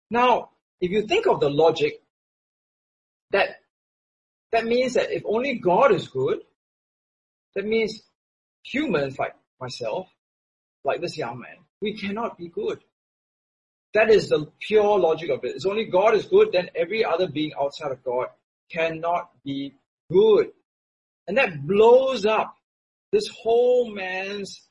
[0.09, 2.01] Now, if you think of the logic,
[3.33, 3.57] that,
[4.53, 6.39] that means that if only God is good,
[7.57, 8.03] that means
[8.63, 10.07] humans like myself,
[10.85, 12.79] like this young man, we cannot be good.
[13.95, 15.55] That is the pure logic of it.
[15.55, 18.27] It's only God is good, then every other being outside of God
[18.71, 19.75] cannot be
[20.11, 20.51] good.
[21.29, 22.57] And that blows up
[23.13, 24.69] this whole man's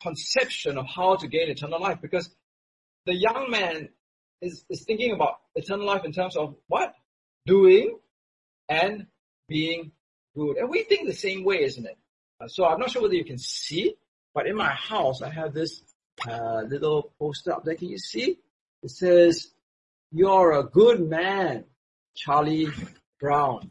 [0.00, 2.30] conception of how to gain eternal life because
[3.06, 3.88] the young man
[4.40, 6.94] is, is thinking about eternal life in terms of what?
[7.46, 7.98] Doing
[8.68, 9.06] and
[9.48, 9.92] being
[10.36, 10.56] good.
[10.56, 11.98] And we think the same way, isn't it?
[12.40, 13.94] Uh, so I'm not sure whether you can see,
[14.34, 15.82] but in my house I have this
[16.28, 17.74] uh, little poster up there.
[17.74, 18.38] Can you see?
[18.82, 19.48] It says,
[20.10, 21.64] "You're a good man,
[22.14, 22.68] Charlie
[23.20, 23.70] Brown."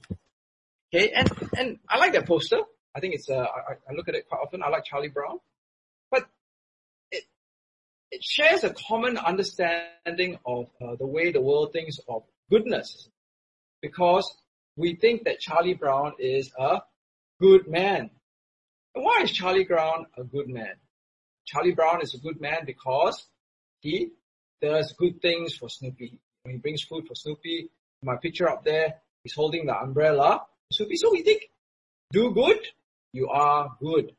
[0.93, 2.59] Okay, and and I like that poster.
[2.95, 4.61] I think it's uh, I, I look at it quite often.
[4.63, 5.39] I like Charlie Brown,
[6.09, 6.27] but
[7.11, 7.23] it
[8.11, 13.09] it shares a common understanding of uh, the way the world thinks of goodness,
[13.81, 14.29] because
[14.75, 16.81] we think that Charlie Brown is a
[17.39, 18.09] good man.
[18.93, 20.75] Why is Charlie Brown a good man?
[21.51, 23.27] Charlie Brown is a good man because
[23.81, 24.11] he
[24.61, 26.17] does good things for Snoopy.
[26.47, 27.69] He brings food for Snoopy,
[28.01, 30.45] my picture up there, he's holding the umbrella.
[30.71, 31.41] Snoopy, so we think,
[32.11, 32.59] do good,
[33.11, 34.13] you are good.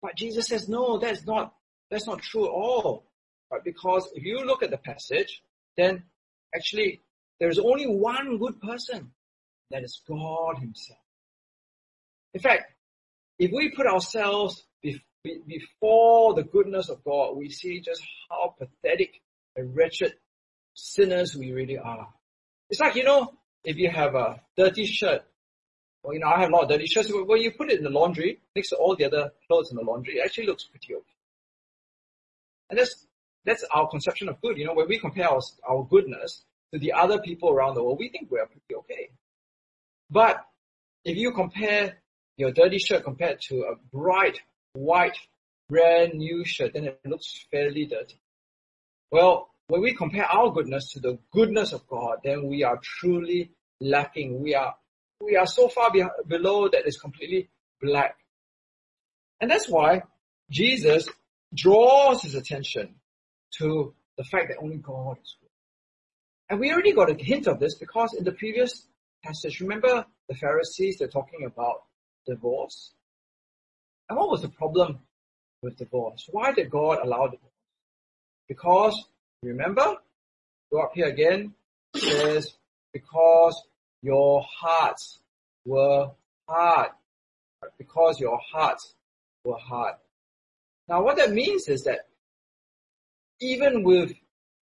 [0.00, 1.54] But Jesus says, no, that's not,
[1.90, 3.04] that's not true at all.
[3.50, 3.64] Right?
[3.64, 5.42] Because if you look at the passage,
[5.76, 6.04] then
[6.54, 7.00] actually
[7.40, 9.10] there's only one good person.
[9.72, 11.00] That is God himself.
[12.32, 12.72] In fact,
[13.40, 14.62] if we put ourselves
[15.46, 19.22] before the goodness of God, we see just how pathetic
[19.56, 20.14] and wretched
[20.74, 22.08] sinners we really are.
[22.68, 23.32] It's like, you know,
[23.64, 25.22] if you have a dirty shirt,
[26.02, 27.78] well, you know, I have a lot of dirty shirts, but when you put it
[27.78, 30.64] in the laundry, next to all the other clothes in the laundry, it actually looks
[30.64, 31.04] pretty okay.
[32.68, 33.06] And that's,
[33.44, 34.58] that's our conception of good.
[34.58, 37.98] You know, when we compare our, our goodness to the other people around the world,
[37.98, 39.10] we think we're pretty okay.
[40.10, 40.44] But
[41.04, 41.98] if you compare
[42.36, 44.40] your dirty shirt compared to a bright
[44.74, 45.16] white
[45.68, 48.20] brand new shirt, then it looks fairly dirty.
[49.10, 53.50] Well, when we compare our goodness to the goodness of God, then we are truly
[53.80, 54.42] lacking.
[54.42, 54.74] We are
[55.20, 57.48] we are so far be- below that it's completely
[57.80, 58.16] black.
[59.40, 60.02] And that's why
[60.50, 61.08] Jesus
[61.54, 62.96] draws his attention
[63.58, 65.48] to the fact that only God is good.
[66.50, 68.86] And we already got a hint of this because in the previous
[69.24, 71.84] passage, remember the Pharisees, they're talking about
[72.26, 72.92] divorce.
[74.08, 74.98] And what was the problem
[75.62, 76.28] with divorce?
[76.30, 77.52] Why did God allow divorce?
[78.48, 79.04] Because,
[79.42, 79.96] remember,
[80.70, 81.54] go up here again,
[81.96, 82.52] says,
[82.92, 83.60] because
[84.02, 85.18] your hearts
[85.64, 86.10] were
[86.48, 86.90] hard.
[87.78, 88.94] Because your hearts
[89.44, 89.94] were hard.
[90.88, 92.00] Now what that means is that
[93.40, 94.12] even with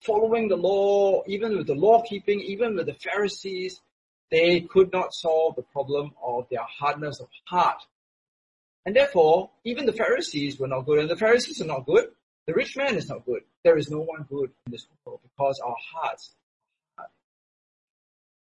[0.01, 3.81] following the law, even with the law keeping, even with the Pharisees,
[4.31, 7.81] they could not solve the problem of their hardness of heart.
[8.85, 12.09] And therefore, even the Pharisees were not good, and the Pharisees are not good.
[12.47, 13.43] The rich man is not good.
[13.63, 16.35] There is no one good in this world because our hearts.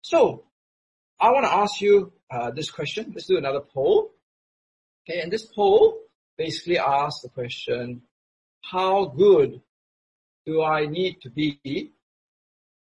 [0.02, 0.44] So,
[1.20, 3.12] I want to ask you uh, this question.
[3.14, 4.12] Let's do another poll.
[5.08, 6.00] Okay, and this poll
[6.36, 8.02] basically asks the question,
[8.62, 9.60] how good
[10.44, 11.92] do I need to be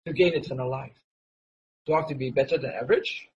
[0.06, 0.98] to gain eternal life?
[1.86, 3.30] Do I have to be better than average?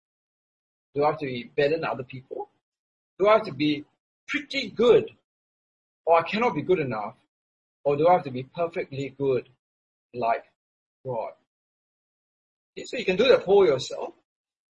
[0.96, 2.51] Do I have to be better than other people?
[3.22, 3.86] Do I have to be
[4.28, 5.12] pretty good?
[6.08, 7.14] Or I cannot be good enough?
[7.84, 9.48] Or do I have to be perfectly good
[10.12, 10.46] like
[11.06, 11.34] God?
[12.76, 14.16] Okay, so you can do the poll yourself.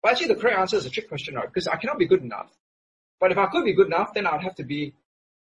[0.04, 1.48] But actually the correct answer is a trick question, right?
[1.48, 2.52] Because I cannot be good enough.
[3.20, 4.94] But if I could be good enough, then I'd have to be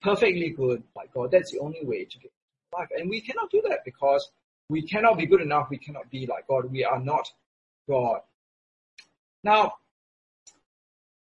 [0.01, 1.29] perfectly good like God.
[1.29, 2.31] That's the only way to get
[2.73, 2.87] life.
[2.97, 4.31] And we cannot do that because
[4.67, 5.67] we cannot be good enough.
[5.69, 6.71] We cannot be like God.
[6.71, 7.29] We are not
[7.87, 8.21] God.
[9.43, 9.73] Now,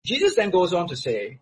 [0.05, 1.41] Jesus then goes on to say,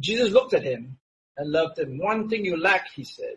[0.00, 0.98] Jesus looked at him
[1.36, 1.98] and loved him.
[1.98, 3.36] One thing you lack, he said.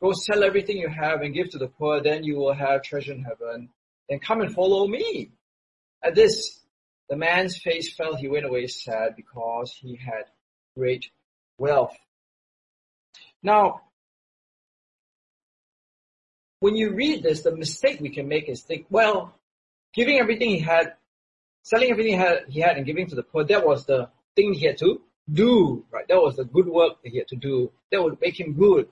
[0.00, 3.12] Go sell everything you have and give to the poor, then you will have treasure
[3.12, 3.68] in heaven.
[4.08, 5.30] Then come and follow me.
[6.02, 6.60] At this,
[7.08, 8.16] the man's face fell.
[8.16, 10.24] He went away sad because he had
[10.76, 11.06] great
[11.58, 11.96] wealth.
[13.44, 13.82] Now,
[16.58, 19.34] when you read this, the mistake we can make is think, well,
[19.94, 20.94] giving everything he had,
[21.62, 24.52] selling everything he had, he had and giving to the poor, that was the thing
[24.52, 25.00] he had to
[25.30, 26.06] do, right?
[26.08, 27.70] That was the good work that he had to do.
[27.90, 28.88] That would make him good.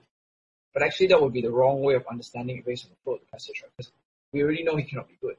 [0.73, 3.15] But actually that would be the wrong way of understanding it based on the flow
[3.15, 3.71] of the passage, right?
[3.75, 3.91] Because
[4.31, 5.35] we already know he cannot be good.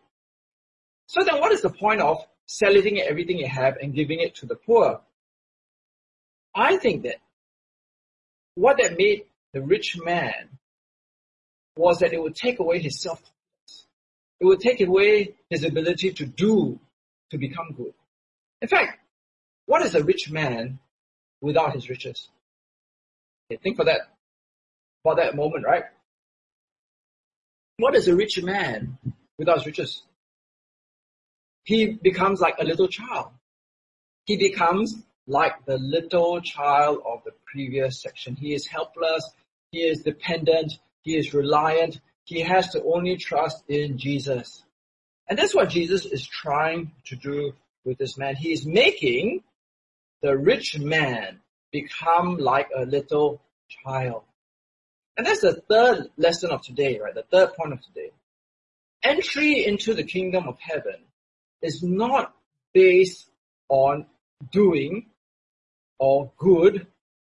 [1.07, 4.47] So then what is the point of selling everything you have and giving it to
[4.47, 5.01] the poor?
[6.55, 7.17] I think that
[8.55, 10.59] what that made the rich man
[11.77, 13.87] was that it would take away his self-confidence.
[14.41, 16.79] It would take away his ability to do,
[17.31, 17.95] to become good.
[18.61, 18.99] In fact,
[19.67, 20.79] what is a rich man
[21.43, 22.29] without his riches?
[23.51, 24.01] Okay, think for that,
[25.03, 25.85] for that moment, right?
[27.77, 28.97] What is a rich man
[29.39, 30.03] without his riches?
[31.65, 33.31] He becomes like a little child.
[34.25, 38.37] He becomes like the little child of the previous section.
[38.37, 39.29] He is helpless.
[39.71, 40.79] He is dependent.
[41.03, 42.01] He is reliant.
[42.25, 44.63] He has to only trust in Jesus.
[45.29, 47.53] And that's what Jesus is trying to do
[47.85, 48.37] with this man.
[48.37, 49.43] He is making
[50.23, 51.41] the rich man
[51.73, 54.23] become like a little child.
[55.17, 57.15] And that's the third lesson of today, right?
[57.15, 58.11] The third point of today.
[59.03, 60.97] Entry into the kingdom of heaven
[61.61, 62.35] is not
[62.73, 63.29] based
[63.69, 64.07] on
[64.51, 65.07] doing
[65.99, 66.87] or good.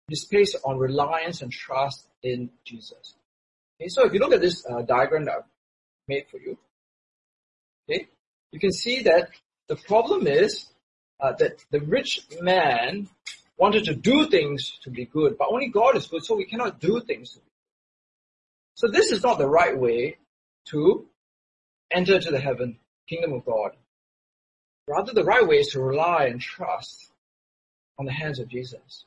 [0.09, 3.15] It's based on reliance and trust in Jesus.
[3.81, 5.45] Okay, so if you look at this uh, diagram that I've
[6.09, 6.59] made for you,
[7.89, 8.09] okay,
[8.53, 9.31] you can see that
[9.69, 10.67] the problem is
[11.21, 13.09] uh, that the rich man
[13.57, 16.81] wanted to do things to be good, but only God is good, so we cannot
[16.81, 17.51] do things to be good.
[18.75, 20.17] So this is not the right way
[20.67, 21.07] to
[21.91, 23.73] enter to the heaven, kingdom of God.
[24.87, 27.13] Rather, the right way is to rely and trust
[27.99, 29.05] on the hands of Jesus.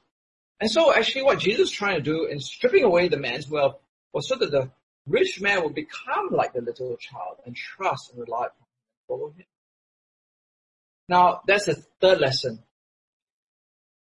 [0.62, 3.80] And so actually what Jesus is trying to do in stripping away the man's wealth
[4.14, 4.70] or so that the
[5.08, 9.08] rich man will become like the little child and trust and rely upon him and
[9.08, 9.46] follow him.
[11.10, 12.60] Now, that's the third lesson.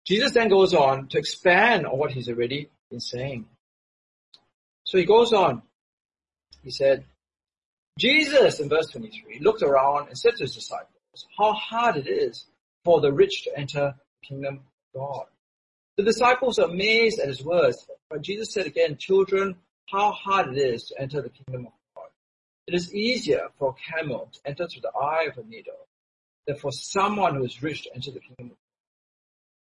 [0.05, 3.45] Jesus then goes on to expand on what he's already been saying.
[4.85, 5.63] So he goes on.
[6.63, 7.05] He said,
[7.99, 10.91] Jesus, in verse 23, looked around and said to his disciples,
[11.37, 12.45] how hard it is
[12.85, 15.25] for the rich to enter the kingdom of God.
[15.97, 19.55] The disciples are amazed at his words, but Jesus said again, children,
[19.89, 22.09] how hard it is to enter the kingdom of God.
[22.67, 25.87] It is easier for a camel to enter through the eye of a needle
[26.47, 28.57] than for someone who is rich to enter the kingdom.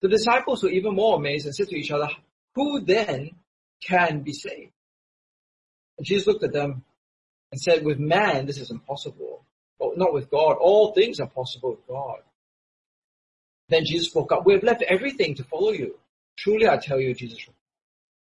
[0.01, 2.09] The disciples were even more amazed and said to each other,
[2.55, 3.31] who then
[3.87, 4.73] can be saved?
[5.99, 6.83] And Jesus looked at them
[7.53, 9.45] and said, with man this is impossible,
[9.79, 10.57] but not with God.
[10.59, 12.19] All things are possible with God.
[13.69, 15.99] Then Jesus spoke up, we have left everything to follow you.
[16.37, 17.57] Truly I tell you, Jesus replied,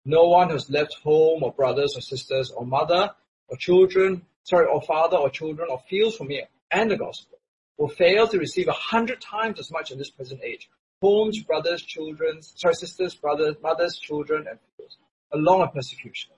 [0.04, 3.10] no one has left home or brothers or sisters or mother
[3.48, 7.38] or children, sorry, or father or children or fields for me and the gospel
[7.78, 10.68] will fail to receive a hundred times as much in this present age.
[11.02, 14.96] Homes, brothers, children, sorry, sisters, brothers, mothers, children, and fields,
[15.32, 16.32] along with persecution.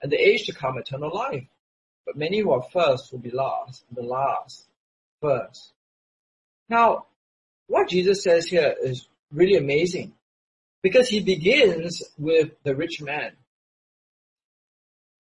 [0.00, 1.46] And the age to come, eternal life.
[2.06, 4.66] But many who are first will be last, and the last
[5.20, 5.72] first.
[6.68, 7.06] Now,
[7.66, 10.12] what Jesus says here is really amazing
[10.82, 13.32] Because he begins with the rich man.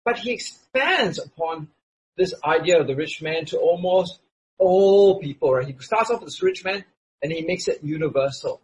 [0.03, 1.69] But he expands upon
[2.17, 4.19] this idea of the rich man to almost
[4.57, 5.67] all people, right?
[5.67, 6.83] He starts off with this rich man
[7.21, 8.61] and he makes it universal.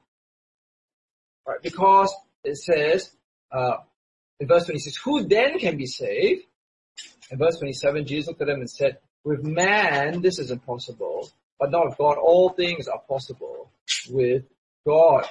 [1.48, 1.62] Right?
[1.62, 2.14] Because
[2.44, 3.12] it says,
[3.52, 3.78] uh,
[4.40, 6.44] in verse 26, who then can be saved?
[7.32, 11.30] In verse 27, Jesus looked at them and said, with man, this is impossible,
[11.60, 12.18] but not with God.
[12.18, 13.72] All things are possible
[14.10, 14.44] with
[14.86, 15.26] God.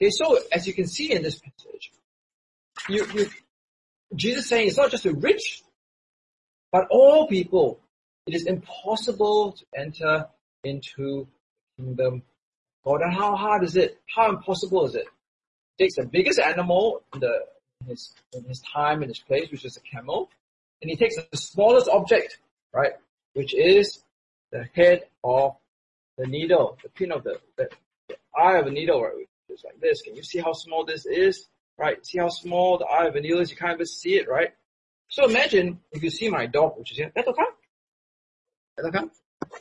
[0.00, 1.92] Okay, so as you can see in this passage,
[2.88, 3.30] you, you,
[4.14, 5.62] Jesus saying it's not just the rich,
[6.70, 7.80] but all people.
[8.26, 10.26] It is impossible to enter
[10.64, 11.26] into
[11.76, 12.22] the kingdom
[12.84, 13.00] God.
[13.02, 13.98] And how hard is it?
[14.14, 15.06] How impossible is it?
[15.78, 17.40] It takes the biggest animal in, the,
[17.80, 20.30] in his, in his time in his place, which is a camel,
[20.80, 22.38] and he takes the smallest object,
[22.72, 22.92] right,
[23.34, 24.02] which is
[24.50, 25.56] the head of
[26.18, 27.68] the needle, the pin of the, the,
[28.08, 30.02] the eye of a needle, right, just like this.
[30.02, 31.46] Can you see how small this is?
[31.78, 33.50] Right, see how small the eye of a needle is?
[33.50, 34.50] You can't even see it, right?
[35.08, 37.42] So imagine if you see my dog, which is here, that's okay.
[38.82, 38.98] Okay.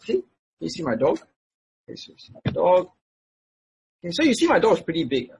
[0.04, 0.24] See?
[0.60, 1.20] You see my dog?
[1.88, 2.90] Okay, so you see my dog.
[4.04, 5.32] Okay, so you see my dog is pretty big.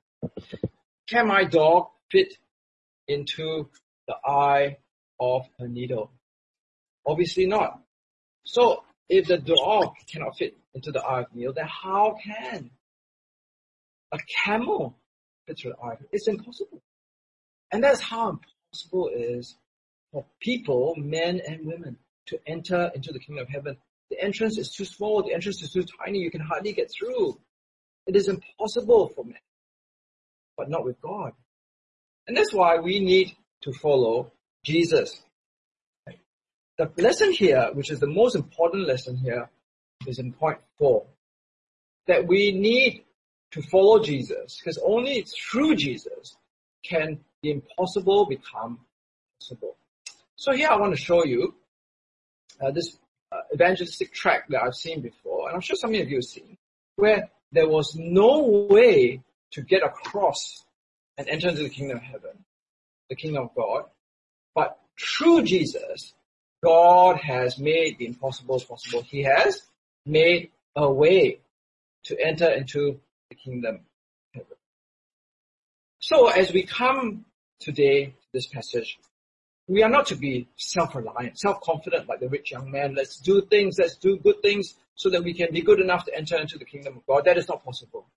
[1.08, 2.34] Can my dog fit
[3.08, 3.70] into
[4.08, 4.78] the eye
[5.20, 6.12] of a needle?
[7.06, 7.82] Obviously not.
[8.46, 12.72] So if the dog cannot fit into the eye of a needle, then how can
[14.12, 14.98] a camel
[15.48, 15.98] fit through the eye?
[16.12, 16.82] It's impossible.
[17.72, 19.56] And that's how impossible it is
[20.12, 23.78] for people, men and women, to enter into the kingdom of heaven.
[24.10, 27.40] The entrance is too small, the entrance is too tiny, you can hardly get through.
[28.08, 29.38] It is impossible for men,
[30.58, 31.34] but not with God.
[32.28, 34.32] And that's why we need to follow
[34.66, 35.22] Jesus.
[36.78, 39.50] The lesson here, which is the most important lesson here,
[40.08, 41.06] is in point four.
[42.08, 43.04] That we need
[43.52, 46.36] to follow Jesus, because only through Jesus
[46.84, 48.80] can the impossible become
[49.40, 49.76] possible.
[50.36, 51.56] So here I want to show you
[52.62, 52.98] uh, this
[53.32, 56.58] uh, evangelistic tract that I've seen before, and I'm sure some of you have seen,
[56.96, 60.64] where there was no way to get across
[61.18, 62.46] and enter into the kingdom of heaven,
[63.10, 63.86] the kingdom of God.
[64.56, 66.14] But through Jesus,
[66.64, 69.02] God has made the impossible possible.
[69.02, 69.62] He has
[70.06, 71.40] made a way
[72.06, 73.00] to enter into
[73.30, 73.82] the kingdom of
[74.34, 74.58] heaven.
[76.00, 77.26] So as we come
[77.60, 79.00] today to this passage,
[79.68, 82.96] we are not to be self-reliant, self-confident like the rich young man.
[82.96, 86.16] Let's do things, let's do good things so that we can be good enough to
[86.16, 87.26] enter into the kingdom of God.
[87.26, 88.08] That is not possible.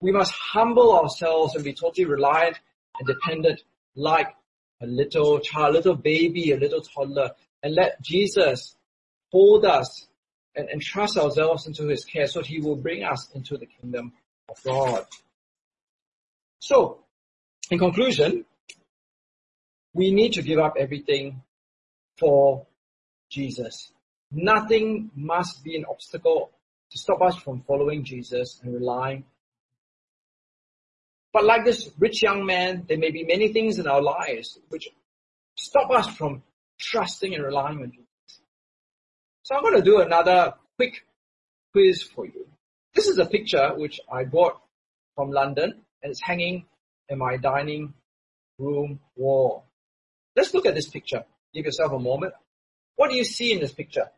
[0.00, 2.58] We must humble ourselves and be totally reliant
[2.98, 3.62] and dependent
[3.96, 4.28] like
[4.80, 8.76] a little child, a little baby, a little toddler, and let Jesus
[9.32, 10.06] hold us
[10.54, 14.12] and entrust ourselves into his care so that he will bring us into the kingdom
[14.48, 15.06] of God.
[16.60, 17.00] So,
[17.70, 18.44] in conclusion,
[19.98, 21.42] we need to give up everything
[22.18, 22.64] for
[23.30, 23.92] Jesus.
[24.30, 26.50] Nothing must be an obstacle
[26.92, 29.24] to stop us from following Jesus and relying.
[31.32, 34.88] But like this rich young man, there may be many things in our lives which
[35.56, 36.44] stop us from
[36.78, 38.40] trusting and relying on Jesus.
[39.42, 41.04] So I'm going to do another quick
[41.72, 42.46] quiz for you.
[42.94, 44.60] This is a picture which I bought
[45.16, 45.74] from London
[46.04, 46.66] and it's hanging
[47.08, 47.94] in my dining
[48.58, 49.64] room wall.
[50.38, 51.24] Let's look at this picture.
[51.52, 52.32] Give yourself a moment.
[52.94, 54.08] What do you see in this picture?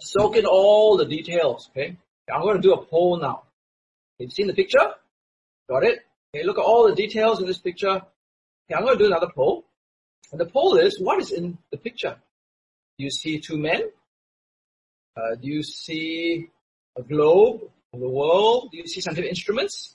[0.00, 1.98] Soak in all the details, okay?
[2.32, 3.42] I'm going to do a poll now.
[4.18, 4.94] You've seen the picture?
[5.68, 5.98] Got it?
[6.34, 7.90] Okay, look at all the details in this picture.
[7.90, 9.66] Okay, I'm going to do another poll.
[10.32, 12.16] And the poll is, what is in the picture?
[12.96, 13.82] Do you see two men?
[15.14, 16.48] Uh, do you see
[16.96, 17.60] a globe
[17.92, 18.70] of the world?
[18.72, 19.94] Do you see scientific instruments?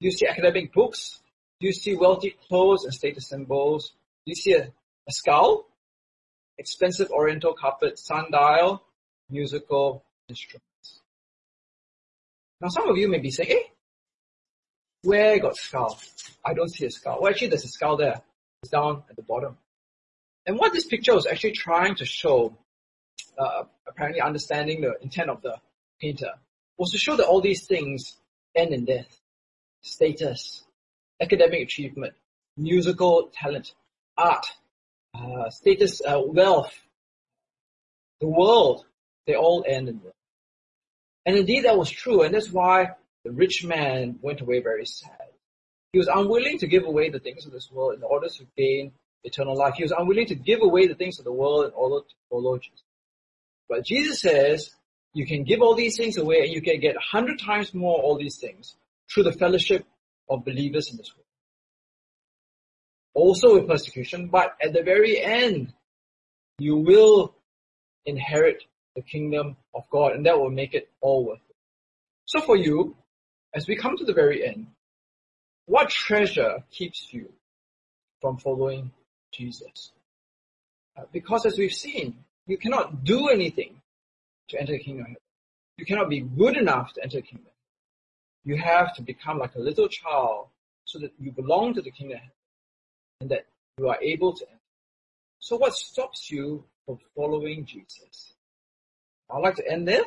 [0.00, 1.18] Do you see academic books?
[1.60, 3.92] Do you see wealthy clothes and status symbols?
[4.24, 4.62] Do you see a,
[5.08, 5.66] a skull?
[6.56, 8.82] Expensive oriental carpet, sundial,
[9.30, 11.00] musical instruments.
[12.60, 13.72] Now some of you may be saying, hey,
[15.02, 15.98] where got skull?
[16.44, 17.18] I don't see a skull.
[17.20, 18.20] Well, actually there's a skull there.
[18.62, 19.56] It's down at the bottom.
[20.46, 22.56] And what this picture was actually trying to show,
[23.38, 25.56] uh, apparently understanding the intent of the
[26.00, 26.32] painter,
[26.76, 28.16] was to show that all these things
[28.56, 29.20] end in death.
[29.82, 30.64] Status,
[31.20, 32.14] academic achievement,
[32.56, 33.74] musical talent,
[34.16, 34.46] art,
[35.14, 36.74] uh, status, uh, wealth,
[38.20, 38.84] the world,
[39.26, 40.12] they all end in death.
[41.26, 42.90] And indeed that was true, and that's why
[43.24, 45.28] the rich man went away very sad.
[45.92, 48.92] He was unwilling to give away the things of this world in order to gain
[49.24, 49.74] eternal life.
[49.74, 52.58] He was unwilling to give away the things of the world in order to follow
[52.58, 52.82] Jesus.
[53.68, 54.70] But Jesus says,
[55.14, 57.98] you can give all these things away and you can get a hundred times more
[57.98, 58.74] all these things
[59.10, 59.84] through the fellowship
[60.28, 61.24] of believers in this world.
[63.14, 65.72] Also with persecution, but at the very end,
[66.58, 67.34] you will
[68.06, 68.64] inherit
[68.94, 71.56] the kingdom of God and that will make it all worth it.
[72.26, 72.96] So for you,
[73.54, 74.66] as we come to the very end,
[75.66, 77.32] what treasure keeps you
[78.20, 78.90] from following
[79.32, 79.92] Jesus?
[80.96, 83.80] Uh, because as we've seen, you cannot do anything
[84.48, 85.22] to enter the kingdom of heaven.
[85.76, 87.52] You cannot be good enough to enter the kingdom.
[88.48, 90.46] You have to become like a little child
[90.86, 92.20] so that you belong to the kingdom
[93.20, 93.44] and that
[93.78, 94.62] you are able to enter.
[95.38, 98.32] So what stops you from following Jesus?
[99.30, 100.06] I'd like to end there.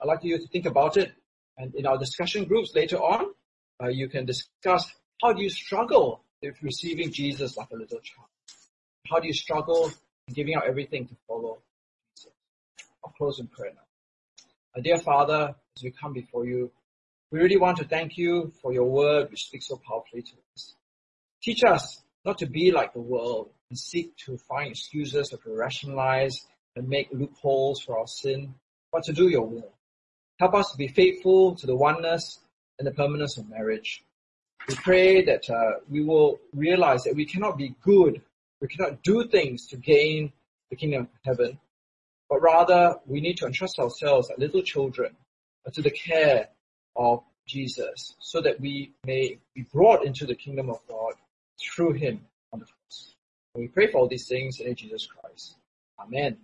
[0.00, 1.10] I'd like you to think about it.
[1.58, 3.34] And in our discussion groups later on,
[3.82, 4.88] uh, you can discuss
[5.20, 8.28] how do you struggle with receiving Jesus like a little child?
[9.10, 9.90] How do you struggle
[10.32, 11.58] giving out everything to follow
[12.16, 12.30] Jesus?
[13.04, 13.88] I'll close in prayer now.
[14.76, 16.70] Our dear Father, as we come before you,
[17.30, 20.74] we really want to thank you for your word which speaks so powerfully to us.
[21.42, 25.56] Teach us not to be like the world and seek to find excuses or to
[25.56, 28.54] rationalize and make loopholes for our sin,
[28.92, 29.72] but to do your will.
[30.40, 32.40] Help us to be faithful to the oneness
[32.78, 34.02] and the permanence of marriage.
[34.68, 38.20] We pray that uh, we will realize that we cannot be good,
[38.60, 40.32] we cannot do things to gain
[40.70, 41.58] the kingdom of heaven,
[42.28, 45.16] but rather we need to entrust ourselves like little children
[45.72, 46.48] to the care
[46.96, 51.14] of Jesus so that we may be brought into the kingdom of God
[51.60, 52.20] through him
[52.52, 53.14] on the cross.
[53.54, 55.56] And we pray for all these things in Jesus Christ.
[55.98, 56.38] Amen.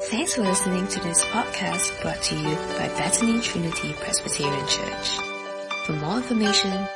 [0.00, 5.18] Thanks for listening to this podcast brought to you by Bethany Trinity Presbyterian Church.
[5.86, 6.86] For more information,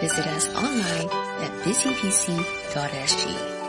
[0.00, 1.08] visit us online
[1.42, 3.61] at busypc.sg.